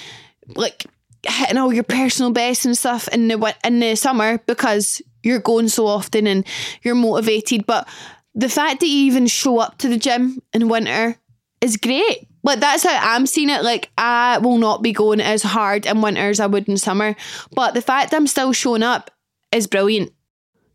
like 0.56 0.86
hitting 1.24 1.58
all 1.58 1.74
your 1.74 1.84
personal 1.84 2.32
bests 2.32 2.66
and 2.66 2.78
stuff 2.78 3.08
in 3.10 3.28
the 3.28 3.56
in 3.64 3.80
the 3.80 3.96
summer 3.96 4.38
because 4.46 5.02
you're 5.24 5.40
going 5.40 5.68
so 5.68 5.88
often 5.88 6.28
and 6.28 6.46
you're 6.84 6.96
motivated. 6.96 7.66
But 7.66 7.88
the 8.34 8.50
fact 8.50 8.82
that 8.82 8.88
you 8.88 9.06
even 9.06 9.28
show 9.28 9.60
up 9.60 9.78
to 9.80 9.88
the 9.88 9.98
gym 9.98 10.42
in 10.54 10.70
winter 10.70 11.18
is 11.62 11.78
great 11.78 12.28
like 12.46 12.60
that's 12.60 12.84
how 12.84 12.98
I'm 13.02 13.26
seeing 13.26 13.50
it. 13.50 13.64
Like 13.64 13.90
I 13.98 14.38
will 14.38 14.60
not 14.60 14.84
be 14.84 14.94
going 14.94 15.20
as 15.20 15.42
hard 15.42 15.88
in 15.88 16.02
winter 16.02 16.30
as 16.30 16.40
I 16.40 16.46
would 16.46 16.70
in 16.70 16.78
summer. 16.78 17.16
But 17.52 17.74
the 17.74 17.82
fact 17.82 18.14
I'm 18.14 18.28
still 18.28 18.54
showing 18.54 18.84
up 18.84 19.10
is 19.52 19.66
brilliant. 19.66 20.14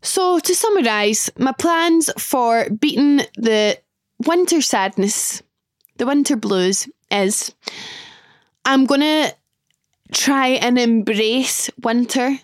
So 0.01 0.39
to 0.39 0.55
summarise, 0.55 1.29
my 1.37 1.51
plans 1.51 2.11
for 2.17 2.69
beating 2.69 3.17
the 3.35 3.77
winter 4.25 4.61
sadness, 4.61 5.43
the 5.97 6.05
winter 6.05 6.35
blues 6.35 6.89
is 7.11 7.53
I'm 8.65 8.85
gonna 8.85 9.31
try 10.11 10.47
and 10.49 10.79
embrace 10.79 11.69
winter. 11.83 12.37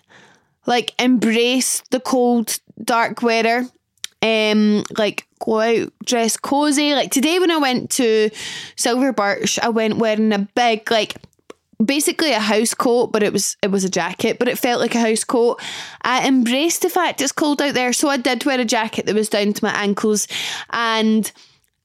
Like 0.66 0.94
embrace 1.00 1.82
the 1.90 2.00
cold, 2.00 2.58
dark 2.82 3.22
weather. 3.22 3.66
Um 4.22 4.84
like 4.96 5.26
go 5.44 5.60
out 5.60 5.92
dress 6.04 6.36
cozy. 6.36 6.94
Like 6.94 7.10
today 7.10 7.38
when 7.38 7.50
I 7.50 7.58
went 7.58 7.90
to 7.92 8.30
Silver 8.76 9.12
Birch, 9.12 9.58
I 9.58 9.68
went 9.70 9.96
wearing 9.96 10.32
a 10.32 10.46
big 10.54 10.90
like 10.90 11.16
basically 11.84 12.32
a 12.32 12.40
house 12.40 12.74
coat, 12.74 13.12
but 13.12 13.22
it 13.22 13.32
was 13.32 13.56
it 13.62 13.70
was 13.70 13.84
a 13.84 13.90
jacket, 13.90 14.38
but 14.38 14.48
it 14.48 14.58
felt 14.58 14.80
like 14.80 14.94
a 14.94 15.00
house 15.00 15.24
coat. 15.24 15.60
I 16.02 16.26
embraced 16.26 16.82
the 16.82 16.90
fact 16.90 17.20
it's 17.20 17.32
cold 17.32 17.62
out 17.62 17.74
there, 17.74 17.92
so 17.92 18.08
I 18.08 18.16
did 18.16 18.44
wear 18.44 18.60
a 18.60 18.64
jacket 18.64 19.06
that 19.06 19.14
was 19.14 19.28
down 19.28 19.52
to 19.52 19.64
my 19.64 19.72
ankles 19.72 20.26
and 20.70 21.30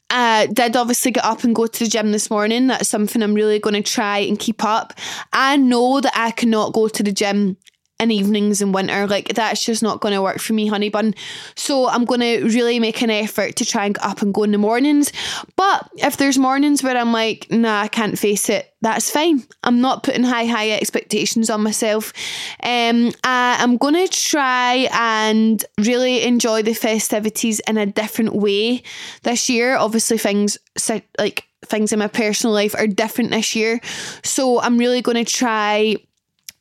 uh, 0.10 0.46
did 0.48 0.76
obviously 0.76 1.12
get 1.12 1.26
up 1.26 1.44
and 1.44 1.56
go 1.56 1.66
to 1.66 1.84
the 1.84 1.90
gym 1.90 2.12
this 2.12 2.30
morning. 2.30 2.68
That's 2.68 2.88
something 2.88 3.24
I'm 3.24 3.34
really 3.34 3.60
going 3.60 3.74
to 3.74 3.82
try 3.82 4.20
and 4.20 4.38
keep 4.38 4.64
up. 4.64 4.94
I 5.32 5.58
know 5.58 6.02
that 6.02 6.14
I 6.16 6.32
cannot 6.32 6.74
go 6.74 6.88
to 6.88 7.04
the 7.04 7.12
gym 7.12 7.58
in 8.04 8.12
evenings 8.12 8.62
in 8.62 8.72
winter. 8.72 9.08
Like 9.08 9.34
that's 9.34 9.66
just 9.66 9.82
not 9.82 10.02
going 10.02 10.14
to 10.14 10.22
work 10.22 10.40
for 10.40 10.54
me, 10.54 10.68
honey 10.68 10.90
bun. 10.90 11.16
So 11.56 11.90
I'm 11.90 12.06
going 12.06 12.22
to 12.22 12.44
really 12.44 12.80
make 12.80 13.02
an 13.02 13.10
effort 13.10 13.56
to 13.58 13.66
try 13.66 13.86
and 13.86 13.96
get 13.96 14.06
up 14.06 14.22
and 14.22 14.34
go 14.34 14.44
in 14.44 14.52
the 14.52 14.58
mornings. 14.58 15.12
But 15.56 15.90
if 15.96 16.18
there's 16.18 16.38
mornings 16.38 16.84
where 16.84 16.96
I'm 16.96 17.12
like, 17.12 17.48
nah, 17.50 17.82
I 17.82 17.88
can't 17.88 18.18
face 18.20 18.50
it, 18.50 18.74
that's 18.82 19.10
fine. 19.10 19.44
I'm 19.64 19.80
not 19.80 20.04
putting 20.04 20.24
high, 20.24 20.46
high 20.46 20.72
expectations 20.72 21.50
on 21.50 21.64
myself. 21.64 22.12
Um, 22.62 23.14
I, 23.24 23.58
I'm 23.60 23.78
going 23.78 23.94
to 23.94 24.08
try 24.08 24.90
and 24.92 25.64
really 25.80 26.24
enjoy 26.24 26.64
the 26.64 26.74
festivities 26.74 27.62
in 27.62 27.78
a 27.78 27.86
different 27.86 28.36
way 28.36 28.84
this 29.24 29.50
year. 29.50 29.78
Obviously, 29.78 30.18
things 30.18 30.58
like 31.18 31.46
things 31.66 31.94
in 31.94 32.00
my 32.00 32.08
personal 32.08 32.54
life 32.54 32.76
are 32.76 32.88
different 32.88 33.32
this 33.32 33.56
year. 33.56 33.80
So 34.24 34.60
I'm 34.60 34.78
really 34.78 35.02
going 35.02 35.24
to 35.24 35.32
try 35.32 35.96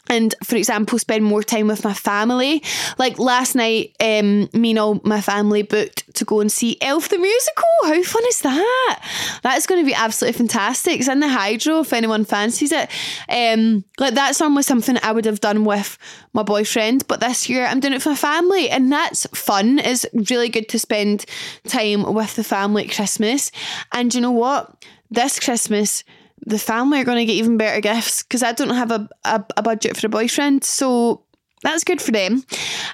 and 0.09 0.35
for 0.43 0.57
example 0.57 0.99
spend 0.99 1.25
more 1.25 1.43
time 1.43 1.69
with 1.69 1.85
my 1.85 1.95
family. 1.95 2.63
Like 2.99 3.19
last 3.19 3.55
night 3.55 3.95
um 4.01 4.49
me 4.53 4.71
and 4.71 4.79
all 4.79 5.01
my 5.05 5.21
family 5.21 5.63
booked 5.63 6.15
to 6.17 6.25
go 6.25 6.41
and 6.41 6.51
see 6.51 6.77
elf 6.81 7.09
the 7.09 7.19
musical. 7.19 7.65
How 7.85 8.03
fun 8.03 8.23
is 8.27 8.41
that? 8.41 9.41
That's 9.43 9.67
going 9.67 9.81
to 9.81 9.87
be 9.87 9.95
absolutely 9.95 10.39
fantastic. 10.39 11.01
It's 11.01 11.09
in 11.09 11.21
the 11.21 11.29
hydro 11.29 11.81
if 11.81 11.93
anyone 11.93 12.25
fancies 12.25 12.73
it. 12.73 12.91
Um 13.29 13.85
like 13.99 14.15
that's 14.15 14.41
almost 14.41 14.69
something 14.69 14.99
i 15.03 15.13
would 15.13 15.25
have 15.25 15.41
done 15.41 15.65
with 15.65 15.99
my 16.33 16.43
boyfriend 16.43 17.07
but 17.07 17.21
this 17.21 17.49
year 17.49 17.67
i'm 17.67 17.81
doing 17.81 17.95
it 17.95 18.03
for 18.03 18.11
my 18.11 18.17
family 18.17 18.69
and 18.71 18.91
that's 18.91 19.27
fun. 19.27 19.79
It's 19.79 20.05
really 20.13 20.49
good 20.49 20.69
to 20.71 20.79
spend 20.79 21.25
time 21.67 22.13
with 22.15 22.35
the 22.37 22.45
family 22.45 22.85
at 22.85 22.95
christmas. 22.95 23.53
And 23.93 24.15
you 24.15 24.21
know 24.21 24.33
what? 24.33 24.85
This 25.11 25.39
christmas 25.39 26.05
the 26.47 26.59
family 26.59 27.01
are 27.01 27.05
going 27.05 27.19
to 27.19 27.25
get 27.25 27.35
even 27.35 27.57
better 27.57 27.81
gifts 27.81 28.23
because 28.23 28.43
I 28.43 28.53
don't 28.53 28.71
have 28.71 28.91
a, 28.91 29.09
a, 29.25 29.45
a, 29.57 29.63
budget 29.63 29.97
for 29.97 30.07
a 30.07 30.11
boyfriend. 30.11 30.65
So 30.65 31.23
that's 31.63 31.85
good 31.85 32.03
for 32.03 32.11
them. 32.11 32.45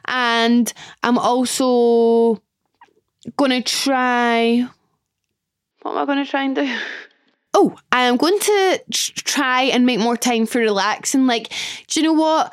And 0.05 0.73
I'm 1.03 1.19
also 1.19 2.43
going 3.37 3.51
to 3.51 3.63
try. 3.63 4.69
What 5.83 5.93
am 5.93 5.99
I 5.99 6.05
going 6.05 6.25
to 6.25 6.31
try 6.31 6.45
and 6.45 6.55
do? 6.55 6.79
Oh, 7.55 7.75
I 7.91 8.03
am 8.03 8.19
going 8.19 8.39
to 8.39 8.83
try 8.93 9.63
and 9.63 9.87
make 9.87 9.99
more 9.99 10.19
time 10.19 10.45
for 10.45 10.59
relaxing. 10.59 11.27
Like, 11.27 11.51
do 11.89 11.99
you 11.99 12.07
know 12.07 12.13
what? 12.13 12.53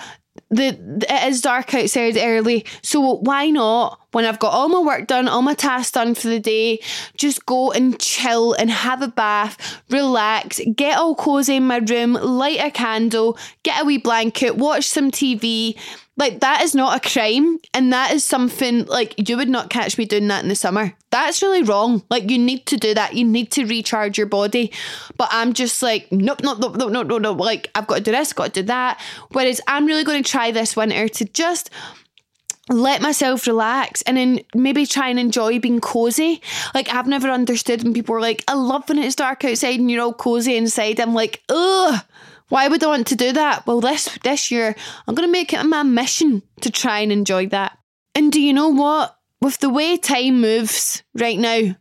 The, 0.50 0.72
the 0.72 1.06
it 1.10 1.28
is 1.28 1.42
dark 1.42 1.76
outside 1.76 2.16
early, 2.18 2.66
so 2.82 3.18
why 3.18 3.50
not? 3.50 4.00
When 4.16 4.24
I've 4.24 4.40
got 4.40 4.54
all 4.54 4.70
my 4.70 4.80
work 4.80 5.08
done, 5.08 5.28
all 5.28 5.42
my 5.42 5.56
tasks 5.56 5.92
done 5.92 6.16
for 6.16 6.30
the 6.30 6.40
day, 6.40 6.80
just 7.18 7.46
go 7.46 7.74
and 7.74 8.00
chill 8.00 8.54
and 8.54 8.70
have 8.70 9.02
a 9.02 9.10
bath, 9.10 9.82
relax, 9.90 10.62
get 10.74 10.98
all 10.98 11.16
cozy 11.16 11.58
in 11.58 11.68
my 11.68 11.80
room, 11.80 12.14
light 12.14 12.62
a 12.62 12.72
candle, 12.72 13.38
get 13.64 13.82
a 13.82 13.84
wee 13.84 13.98
blanket, 13.98 14.56
watch 14.56 14.86
some 14.86 15.12
TV, 15.12 15.78
like 16.16 16.40
that 16.40 16.62
is 16.62 16.74
not 16.74 16.96
a 16.96 17.10
crime, 17.10 17.60
and 17.74 17.92
that 17.92 18.14
is 18.14 18.24
something 18.24 18.86
like 18.86 19.28
you 19.30 19.36
would 19.36 19.50
not 19.50 19.70
catch 19.70 19.98
me 19.98 20.06
doing 20.06 20.30
that 20.30 20.44
in 20.44 20.50
the 20.50 20.56
summer. 20.56 20.94
That's 21.12 21.42
really 21.42 21.64
wrong. 21.64 22.02
Like 22.10 22.30
you 22.32 22.38
need 22.38 22.66
to 22.68 22.78
do 22.78 22.94
that. 22.94 23.16
You 23.16 23.26
need 23.26 23.52
to 23.52 23.66
recharge 23.66 24.18
your 24.18 24.28
body. 24.28 24.72
But 25.18 25.28
I'm 25.32 25.52
just 25.52 25.82
like, 25.84 26.10
nope, 26.12 26.40
nope, 26.42 26.60
nope, 26.60 26.78
nope, 26.78 26.92
nope, 26.92 27.08
nope, 27.08 27.22
nope. 27.22 27.40
Like 27.40 27.70
I've 27.76 27.88
got 27.88 27.98
to 27.98 28.02
do 28.02 28.12
this, 28.12 28.32
got 28.32 28.54
to 28.54 28.62
do 28.62 28.68
that. 28.68 29.02
Whereas 29.32 29.60
I'm 29.68 29.86
really 29.86 30.06
going 30.06 30.24
to 30.24 30.30
try 30.30 30.52
this 30.52 30.78
winter 30.78 31.10
to 31.10 31.26
just 31.26 31.70
let 32.70 33.02
myself 33.02 33.46
relax 33.46 34.02
and 34.04 34.18
then 34.18 34.40
maybe 34.56 34.86
try 34.86 35.10
and 35.10 35.20
enjoy 35.20 35.60
being 35.60 35.80
cozy. 35.80 36.42
Like 36.74 36.90
I've 36.94 37.08
never 37.08 37.30
understood 37.30 37.84
when 37.84 37.94
people 37.94 38.16
are 38.16 38.22
like, 38.22 38.44
I 38.48 38.54
love 38.56 38.90
when 38.90 39.00
it's 39.00 39.16
dark 39.16 39.46
outside 39.46 39.80
and 39.80 39.90
you're 39.92 40.02
all 40.02 40.14
cozy 40.14 40.56
inside. 40.56 41.00
I'm 41.00 41.14
like, 41.14 41.44
ugh 41.50 42.04
why 42.50 42.68
would 42.68 42.84
I 42.84 42.88
want 42.88 43.08
to 43.08 43.16
do 43.16 43.32
that? 43.34 43.66
Well, 43.66 43.82
this 43.82 44.18
this 44.24 44.52
year 44.52 44.76
I'm 45.08 45.16
to 45.16 45.28
make 45.28 45.54
it 45.54 45.64
my 45.64 45.84
mission 45.84 46.44
to 46.62 46.70
try 46.70 47.00
and 47.00 47.12
enjoy 47.12 47.48
that. 47.48 47.78
And 48.14 48.32
do 48.32 48.42
you 48.42 48.54
know 48.54 48.70
what? 48.70 49.18
With 49.42 49.60
the 49.60 49.70
way 49.70 49.98
time 49.98 50.42
moves 50.42 51.04
right 51.14 51.38
now, 51.38 51.76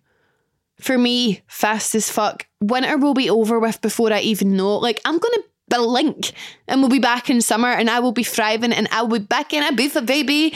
for 0.81 0.99
me, 0.99 1.43
fast 1.47 1.95
as 1.95 2.11
fuck. 2.11 2.47
Winter 2.61 2.99
will 2.99 3.15
be 3.15 3.31
over 3.31 3.59
with 3.59 3.81
before 3.81 4.13
I 4.13 4.21
even 4.21 4.57
know. 4.57 4.77
Like 4.79 5.01
I'm 5.05 5.19
going 5.19 5.43
to 5.71 5.81
link 5.81 6.33
and 6.69 6.81
we'll 6.81 6.91
be 6.91 6.99
back 6.99 7.31
in 7.31 7.41
summer 7.41 7.69
and 7.69 7.91
I 7.91 8.01
will 8.01 8.13
be 8.13 8.23
thriving 8.23 8.73
and 8.73 8.87
I 8.91 9.03
will 9.03 9.19
be 9.19 9.25
back 9.25 9.53
in 9.53 9.63
Ibiza, 9.63 10.07
baby. 10.07 10.55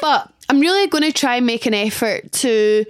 But 0.00 0.32
I'm 0.48 0.60
really 0.60 0.86
going 0.88 1.04
to 1.04 1.12
try 1.12 1.36
and 1.36 1.46
make 1.46 1.66
an 1.66 1.74
effort 1.74 2.30
to 2.32 2.84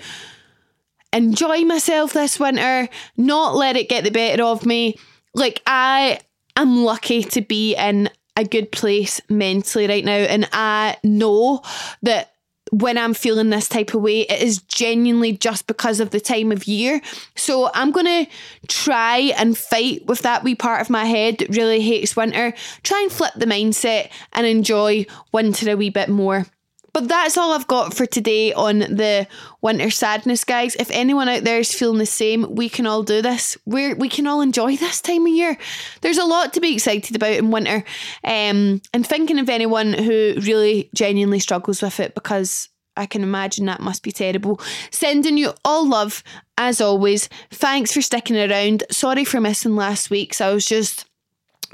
enjoy 1.12 1.60
myself 1.62 2.12
this 2.12 2.40
winter, 2.40 2.88
not 3.16 3.54
let 3.54 3.76
it 3.76 3.88
get 3.88 4.04
the 4.04 4.10
better 4.10 4.42
of 4.42 4.66
me. 4.66 4.98
Like 5.34 5.62
I'm 5.66 6.18
lucky 6.56 7.22
to 7.22 7.40
be 7.40 7.74
in 7.76 8.10
a 8.36 8.44
good 8.44 8.72
place 8.72 9.20
mentally 9.28 9.86
right 9.86 10.04
now. 10.04 10.12
And 10.12 10.48
I 10.52 10.96
know 11.04 11.62
that 12.02 12.33
when 12.80 12.98
I'm 12.98 13.14
feeling 13.14 13.50
this 13.50 13.68
type 13.68 13.94
of 13.94 14.02
way, 14.02 14.22
it 14.22 14.42
is 14.42 14.58
genuinely 14.62 15.32
just 15.32 15.68
because 15.68 16.00
of 16.00 16.10
the 16.10 16.18
time 16.18 16.50
of 16.50 16.66
year. 16.66 17.00
So 17.36 17.70
I'm 17.72 17.92
going 17.92 18.06
to 18.06 18.30
try 18.66 19.32
and 19.36 19.56
fight 19.56 20.04
with 20.06 20.20
that 20.22 20.42
wee 20.42 20.56
part 20.56 20.80
of 20.80 20.90
my 20.90 21.04
head 21.04 21.38
that 21.38 21.54
really 21.54 21.80
hates 21.80 22.16
winter. 22.16 22.52
Try 22.82 23.02
and 23.02 23.12
flip 23.12 23.32
the 23.36 23.46
mindset 23.46 24.10
and 24.32 24.44
enjoy 24.44 25.06
winter 25.30 25.70
a 25.70 25.76
wee 25.76 25.90
bit 25.90 26.08
more. 26.08 26.46
But 26.94 27.08
that's 27.08 27.36
all 27.36 27.52
I've 27.52 27.66
got 27.66 27.92
for 27.92 28.06
today 28.06 28.52
on 28.52 28.78
the 28.78 29.26
winter 29.60 29.90
sadness, 29.90 30.44
guys. 30.44 30.76
If 30.76 30.92
anyone 30.92 31.28
out 31.28 31.42
there 31.42 31.58
is 31.58 31.74
feeling 31.74 31.98
the 31.98 32.06
same, 32.06 32.54
we 32.54 32.68
can 32.68 32.86
all 32.86 33.02
do 33.02 33.20
this. 33.20 33.58
We 33.66 33.94
we 33.94 34.08
can 34.08 34.28
all 34.28 34.40
enjoy 34.40 34.76
this 34.78 35.00
time 35.00 35.26
of 35.26 35.32
year. 35.32 35.58
There's 36.00 36.18
a 36.18 36.24
lot 36.24 36.54
to 36.54 36.60
be 36.60 36.74
excited 36.74 37.16
about 37.16 37.32
in 37.32 37.50
winter, 37.50 37.84
um, 38.22 38.80
and 38.94 39.04
thinking 39.04 39.40
of 39.40 39.50
anyone 39.50 39.92
who 39.92 40.34
really 40.40 40.88
genuinely 40.94 41.40
struggles 41.40 41.82
with 41.82 41.98
it 41.98 42.14
because 42.14 42.68
I 42.96 43.06
can 43.06 43.24
imagine 43.24 43.66
that 43.66 43.80
must 43.80 44.04
be 44.04 44.12
terrible. 44.12 44.60
Sending 44.92 45.36
you 45.36 45.52
all 45.64 45.88
love 45.88 46.22
as 46.56 46.80
always. 46.80 47.28
Thanks 47.50 47.92
for 47.92 48.02
sticking 48.02 48.36
around. 48.36 48.84
Sorry 48.92 49.24
for 49.24 49.40
missing 49.40 49.74
last 49.74 50.10
week. 50.10 50.32
So 50.32 50.48
I 50.48 50.54
was 50.54 50.66
just 50.66 51.06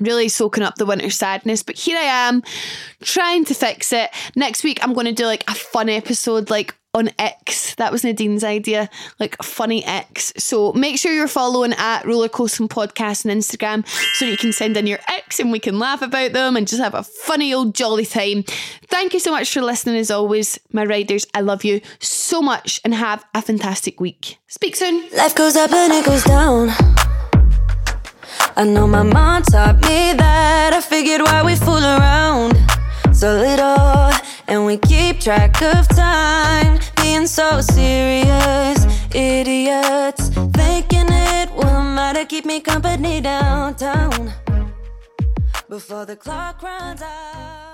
really 0.00 0.28
soaking 0.28 0.62
up 0.62 0.76
the 0.76 0.86
winter 0.86 1.10
sadness. 1.10 1.62
But 1.62 1.76
here 1.76 1.98
I 1.98 2.28
am 2.28 2.42
trying 3.02 3.44
to 3.46 3.54
fix 3.54 3.92
it. 3.92 4.10
Next 4.36 4.64
week, 4.64 4.78
I'm 4.82 4.92
going 4.92 5.06
to 5.06 5.12
do 5.12 5.26
like 5.26 5.44
a 5.48 5.54
fun 5.54 5.88
episode, 5.88 6.50
like 6.50 6.74
on 6.92 7.10
X. 7.18 7.74
That 7.76 7.92
was 7.92 8.02
Nadine's 8.02 8.44
idea, 8.44 8.88
like 9.18 9.40
funny 9.42 9.84
X. 9.84 10.32
So 10.36 10.72
make 10.72 10.98
sure 10.98 11.12
you're 11.12 11.28
following 11.28 11.72
at 11.74 12.02
Rollercoasting 12.02 12.68
Podcast 12.68 13.24
on 13.26 13.36
Instagram 13.36 13.86
so 14.14 14.24
you 14.24 14.36
can 14.36 14.52
send 14.52 14.76
in 14.76 14.86
your 14.86 14.98
X 15.08 15.38
and 15.38 15.52
we 15.52 15.60
can 15.60 15.78
laugh 15.78 16.02
about 16.02 16.32
them 16.32 16.56
and 16.56 16.66
just 16.66 16.82
have 16.82 16.94
a 16.94 17.02
funny 17.02 17.54
old 17.54 17.74
jolly 17.74 18.06
time. 18.06 18.42
Thank 18.88 19.14
you 19.14 19.20
so 19.20 19.30
much 19.30 19.52
for 19.52 19.62
listening 19.62 19.96
as 19.96 20.10
always, 20.10 20.58
my 20.72 20.84
riders. 20.84 21.26
I 21.34 21.42
love 21.42 21.64
you 21.64 21.80
so 22.00 22.42
much 22.42 22.80
and 22.84 22.94
have 22.94 23.24
a 23.34 23.42
fantastic 23.42 24.00
week. 24.00 24.38
Speak 24.48 24.74
soon. 24.74 25.08
Life 25.16 25.34
goes 25.34 25.56
up 25.56 25.72
and 25.72 25.92
it 25.92 26.04
goes 26.04 26.24
down. 26.24 26.70
I 28.56 28.64
know 28.64 28.86
my 28.86 29.02
mom 29.02 29.42
taught 29.42 29.76
me 29.82 30.12
that. 30.14 30.72
I 30.72 30.80
figured 30.80 31.22
why 31.22 31.42
we 31.42 31.54
fool 31.56 31.84
around 31.84 32.56
so 33.12 33.34
little, 33.36 34.10
and 34.48 34.66
we 34.66 34.76
keep 34.78 35.20
track 35.20 35.60
of 35.62 35.86
time, 35.88 36.78
being 37.02 37.26
so 37.26 37.60
serious. 37.60 38.78
Idiots 39.14 40.28
thinking 40.54 41.08
it 41.08 41.50
will 41.52 41.82
matter, 41.82 42.24
keep 42.24 42.44
me 42.44 42.60
company 42.60 43.20
downtown 43.20 44.32
before 45.68 46.06
the 46.06 46.16
clock 46.16 46.62
runs 46.62 47.02
out. 47.02 47.69